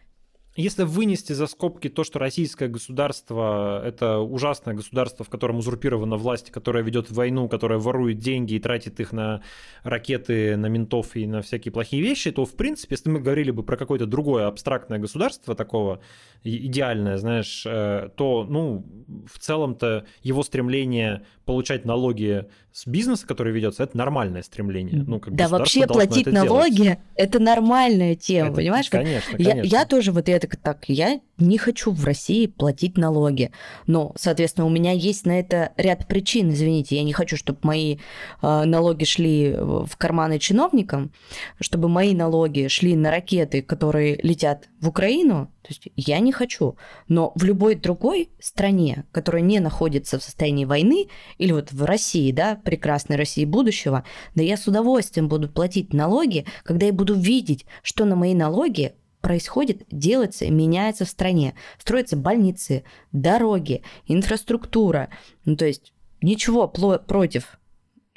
[0.56, 6.52] если вынести за скобки то, что российское государство– это ужасное государство, в котором узурпирована власть,
[6.52, 9.42] которое ведет войну, которое ворует деньги и тратит их на
[9.84, 13.64] ракеты, на ментов и на всякие плохие вещи, то, в принципе, если мы говорили бы
[13.64, 16.02] про какое-то другое абстрактное государство, такого
[16.44, 18.86] идеальное, знаешь, э, то, ну,
[19.32, 25.04] в целом-то его стремление получать налоги с бизнеса, который ведется, это нормальное стремление.
[25.06, 27.00] Ну, как да, вообще платить это налоги делать.
[27.16, 28.90] это нормальная тема, это, понимаешь?
[28.90, 29.60] Конечно, конечно.
[29.60, 33.52] Я, я тоже вот это так, я не хочу в России платить налоги.
[33.88, 37.98] Но, соответственно, у меня есть на это ряд причин, извините, я не хочу, чтобы мои
[38.42, 41.12] э, налоги шли в карманы чиновникам,
[41.60, 46.76] чтобы мои налоги шли на ракеты, которые летят в Украину, то есть я не хочу.
[47.08, 52.32] Но в любой другой стране, которая не находится в состоянии войны, или вот в России,
[52.32, 54.04] да, прекрасной России будущего,
[54.36, 58.94] да я с удовольствием буду платить налоги, когда я буду видеть, что на мои налоги
[59.22, 61.56] происходит, делается, меняется в стране.
[61.78, 65.10] Строятся больницы, дороги, инфраструктура.
[65.46, 67.60] Ну, то есть ничего против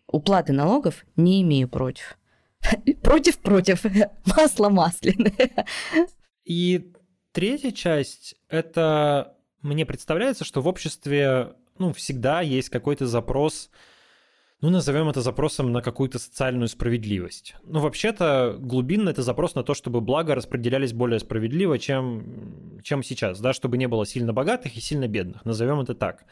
[0.07, 2.19] уплаты налогов не имею против.
[3.03, 3.85] Против-против.
[4.37, 5.67] Масло масляное.
[6.45, 6.93] И
[7.33, 13.71] третья часть— это мне представляется, что в обществе ну, всегда есть какой-то запрос
[14.65, 17.55] ну, назовем это запросом на какую-то социальную справедливость.
[17.65, 23.41] Ну, вообще-то, глубинно это запрос на то, чтобы блага распределялись более справедливо, чем, чем сейчас,
[23.41, 26.25] да, чтобы не было сильно богатых и сильно бедных, назовем это так.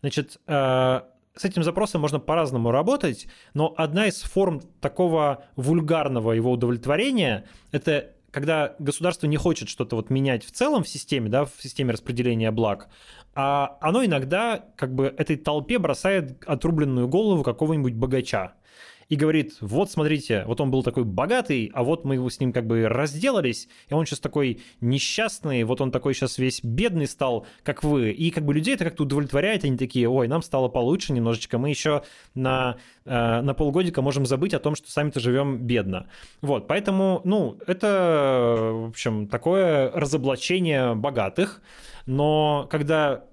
[0.00, 1.00] Значит, э,
[1.34, 8.12] с этим запросом можно по-разному работать, но одна из форм такого вульгарного его удовлетворения– это
[8.32, 12.50] когда государство не хочет что-то вот менять в целом в системе, да, в системе распределения
[12.50, 12.88] благ,
[13.34, 18.54] а оно иногда как бы этой толпе бросает отрубленную голову какого-нибудь богача.
[19.08, 22.52] И говорит, вот смотрите, вот он был такой богатый, а вот мы его с ним
[22.52, 27.46] как бы разделались, и он сейчас такой несчастный, вот он такой сейчас весь бедный стал,
[27.62, 28.10] как вы.
[28.10, 31.70] И как бы людей это как-то удовлетворяет, они такие, ой, нам стало получше немножечко, мы
[31.70, 32.02] еще
[32.34, 36.08] на, э, на полгодика можем забыть о том, что сами-то живем бедно.
[36.40, 41.62] Вот, поэтому, ну, это, в общем, такое разоблачение богатых,
[42.06, 43.24] но когда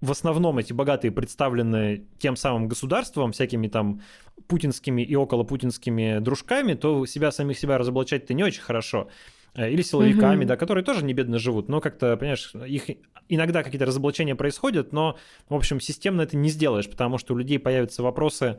[0.00, 4.00] в основном эти богатые представлены тем самым государством, всякими там
[4.46, 9.08] путинскими и околопутинскими дружками, то себя самих себя разоблачать-то не очень хорошо.
[9.54, 10.48] Э, или силовиками, mm-hmm.
[10.48, 12.84] да, которые тоже не бедно живут, но как-то, понимаешь, их
[13.28, 15.16] иногда какие-то разоблачения происходят, но,
[15.48, 18.58] в общем, системно это не сделаешь, потому что у людей появятся вопросы,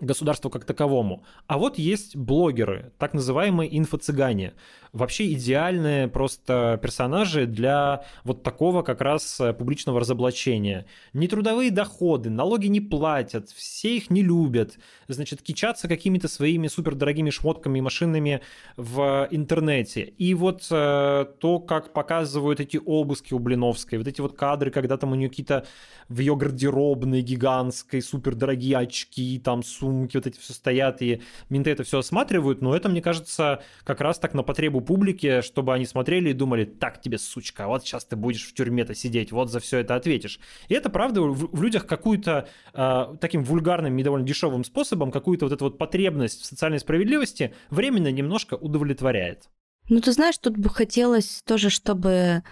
[0.00, 1.24] государству как таковому.
[1.46, 4.52] А вот есть блогеры, так называемые инфо-цыгане.
[4.92, 10.86] Вообще идеальные просто персонажи для вот такого как раз э, публичного разоблачения.
[11.12, 14.78] Нетрудовые доходы, налоги не платят, все их не любят,
[15.08, 18.40] значит, кичатся какими-то своими супердорогими шмотками и машинами
[18.76, 20.02] в интернете.
[20.02, 24.96] И вот э, то, как показывают эти обыски у Блиновской, вот эти вот кадры, когда
[24.96, 25.66] там у нее какие-то
[26.08, 31.20] в ее гардеробной гигантской супердорогие очки, там сумки, вот эти все стоят, и
[31.50, 35.74] менты это все осматривают, но это, мне кажется, как раз так на потребу публики, чтобы
[35.74, 39.50] они смотрели и думали, так тебе, сучка, вот сейчас ты будешь в тюрьме-то сидеть, вот
[39.50, 40.40] за все это ответишь.
[40.68, 45.44] И это, правда, в, в людях какую-то э, таким вульгарным и довольно дешевым способом, какую-то
[45.44, 49.50] вот эту вот потребность в социальной справедливости временно немножко удовлетворяет.
[49.90, 52.42] Ну, ты знаешь, тут бы хотелось тоже, чтобы,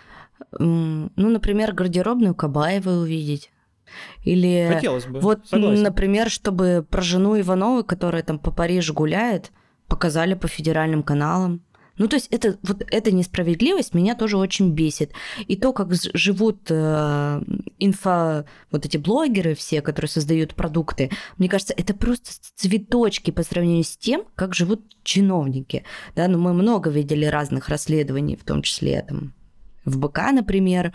[0.59, 3.51] ну, например, гардеробную Кабаевой увидеть.
[4.25, 5.21] Или Хотелось бы.
[5.21, 5.83] вот, Согласен.
[5.83, 9.53] например, чтобы про жену Ивановой, которая там по Парижу гуляет,
[9.89, 11.63] показали по федеральным каналам.
[11.99, 15.13] Ну, то есть это, вот эта несправедливость меня тоже очень бесит.
[15.47, 17.43] И то, как живут э,
[17.79, 23.85] инфо, вот эти блогеры все, которые создают продукты, мне кажется, это просто цветочки по сравнению
[23.85, 25.85] с тем, как живут чиновники.
[26.15, 29.33] Да, ну, мы много видели разных расследований, в том числе там
[29.85, 30.93] в БК, например,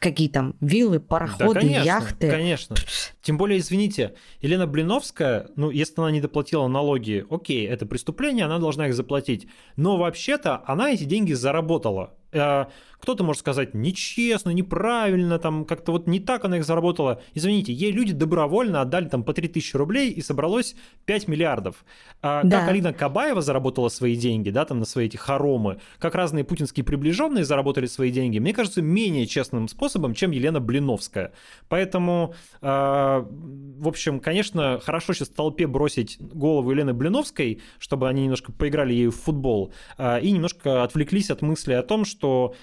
[0.00, 2.30] какие там виллы, пароходы, да, конечно, яхты.
[2.30, 2.76] Конечно.
[3.22, 8.58] Тем более, извините, Елена Блиновская, ну, если она не доплатила налоги, окей, это преступление, она
[8.58, 9.46] должна их заплатить.
[9.76, 12.14] Но вообще-то она эти деньги заработала.
[12.32, 12.66] Э,
[13.00, 17.22] кто-то может сказать нечестно, неправильно, там как-то вот не так она их заработала.
[17.34, 20.76] Извините, ей люди добровольно отдали там по 3000 рублей и собралось
[21.06, 21.84] 5 миллиардов.
[22.20, 22.60] А да.
[22.60, 26.84] Как Алина Кабаева заработала свои деньги, да, там на свои эти хоромы, как разные путинские
[26.84, 31.32] приближенные заработали свои деньги, мне кажется, менее честным способом, чем Елена Блиновская.
[31.68, 38.24] Поэтому, э, в общем, конечно, хорошо сейчас в толпе бросить голову Елены Блиновской, чтобы они
[38.24, 42.19] немножко поиграли ею в футбол, э, и немножко отвлеклись от мысли о том, что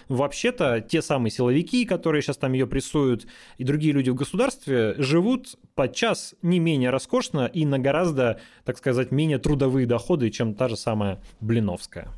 [0.07, 3.27] вообще-то те самые силовики, которые сейчас там ее прессуют,
[3.57, 9.11] и другие люди в государстве живут подчас не менее роскошно и на гораздо, так сказать,
[9.11, 12.09] менее трудовые доходы, чем та же самая Блиновская.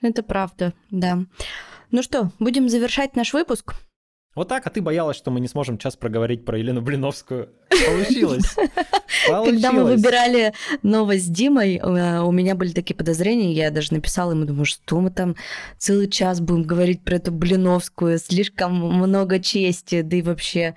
[0.00, 1.24] Это правда, да.
[1.90, 3.74] Ну что, будем завершать наш выпуск?
[4.34, 7.50] Вот так, а ты боялась, что мы не сможем час проговорить про Елену Блиновскую.
[7.68, 8.56] Получилось.
[9.26, 14.32] Когда мы выбирали новость с Димой, э, у меня были такие подозрения, я даже написала
[14.32, 15.36] ему, думаю, что мы там
[15.76, 20.76] целый час будем говорить про эту Блиновскую, слишком много чести, да и вообще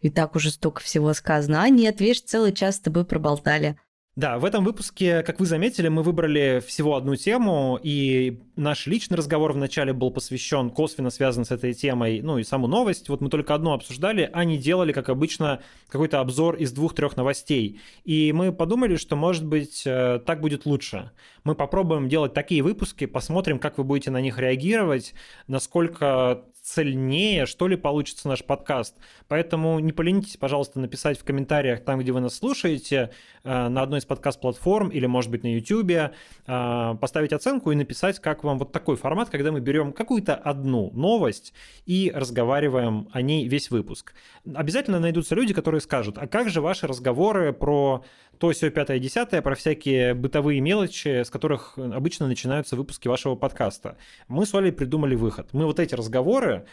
[0.00, 1.62] и так уже столько всего сказано.
[1.62, 3.76] А нет, видишь, целый час с тобой проболтали.
[4.18, 9.16] Да, в этом выпуске, как вы заметили, мы выбрали всего одну тему, и наш личный
[9.16, 13.08] разговор вначале был посвящен, косвенно связан с этой темой, ну и саму новость.
[13.08, 17.80] Вот мы только одну обсуждали, а не делали, как обычно, какой-то обзор из двух-трех новостей.
[18.04, 21.12] И мы подумали, что, может быть, э, так будет лучше.
[21.48, 25.14] Мы попробуем делать такие выпуски, посмотрим, как вы будете на них реагировать,
[25.46, 28.96] насколько цельнее, что ли, получится наш подкаст.
[29.28, 33.12] Поэтому не поленитесь, пожалуйста, написать в комментариях там, где вы нас слушаете,
[33.44, 38.18] э, на одной из подкаст-платформ или, может быть, на YouTube, э, поставить оценку и написать,
[38.18, 41.54] как вам вот такой формат, когда мы берем какую-то одну новость
[41.86, 44.12] и разговариваем о ней весь выпуск.
[44.54, 48.04] Обязательно найдутся люди, которые скажут, а как же ваши разговоры про
[48.38, 53.96] то, все пятое, десятое, про всякие бытовые мелочи, с которых обычно начинаются выпуски вашего подкаста.
[54.28, 55.48] Мы с Олей придумали выход.
[55.52, 56.64] Мы вот эти разговоры,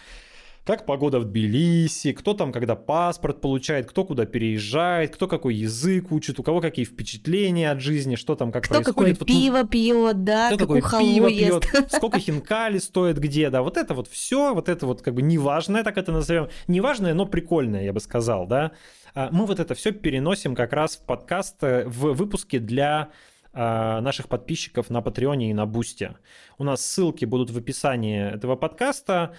[0.66, 6.12] как погода в Тбилиси, кто там когда паспорт получает, кто куда переезжает, кто какой язык
[6.12, 9.18] учит, у кого какие впечатления от жизни, что там как кто происходит.
[9.18, 11.72] Кто какое пиво вот, пьет, да, кто какое пиво ест.
[11.72, 15.22] пьет, сколько хинкали стоит где, да, вот это вот все, вот это вот как бы
[15.22, 18.72] неважное, так это назовем, неважное, но прикольное, я бы сказал, да.
[19.16, 23.10] А, мы вот это все переносим как раз в подкаст, э, в выпуске для
[23.54, 26.18] а, наших подписчиков на Patreon е и на Boosty.
[26.58, 29.34] У нас ссылки будут в описании этого подкаста.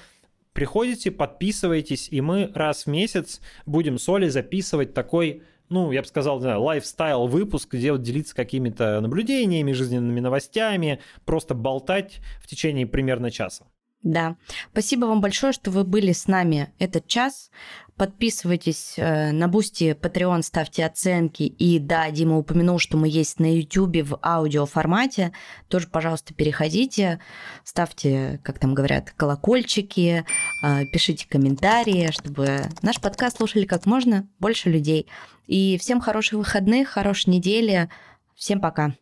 [0.55, 6.07] Приходите, подписывайтесь, и мы раз в месяц будем с Олей записывать такой ну, я бы
[6.07, 12.87] сказал, да, lifestyle выпуск, где вот делиться какими-то наблюдениями, жизненными новостями, просто болтать в течение
[12.87, 13.67] примерно часа.
[14.07, 14.37] Да.
[14.71, 17.51] Спасибо вам большое, что вы были с нами этот час.
[17.97, 21.45] Подписывайтесь э, на Boosty, Patreon, ставьте оценки.
[21.45, 25.33] И да, Дима упомянул, что мы есть на YouTube в аудиоформате.
[25.69, 27.21] Тоже, пожалуйста, переходите,
[27.65, 30.27] ставьте, как там говорят, колокольчики,
[30.63, 35.07] э, пишите комментарии, чтобы наш подкаст слушали как можно больше людей.
[35.47, 37.89] И всем хороших выходных, хорошей недели.
[38.35, 38.95] Всем пока.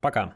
[0.00, 0.34] Пока.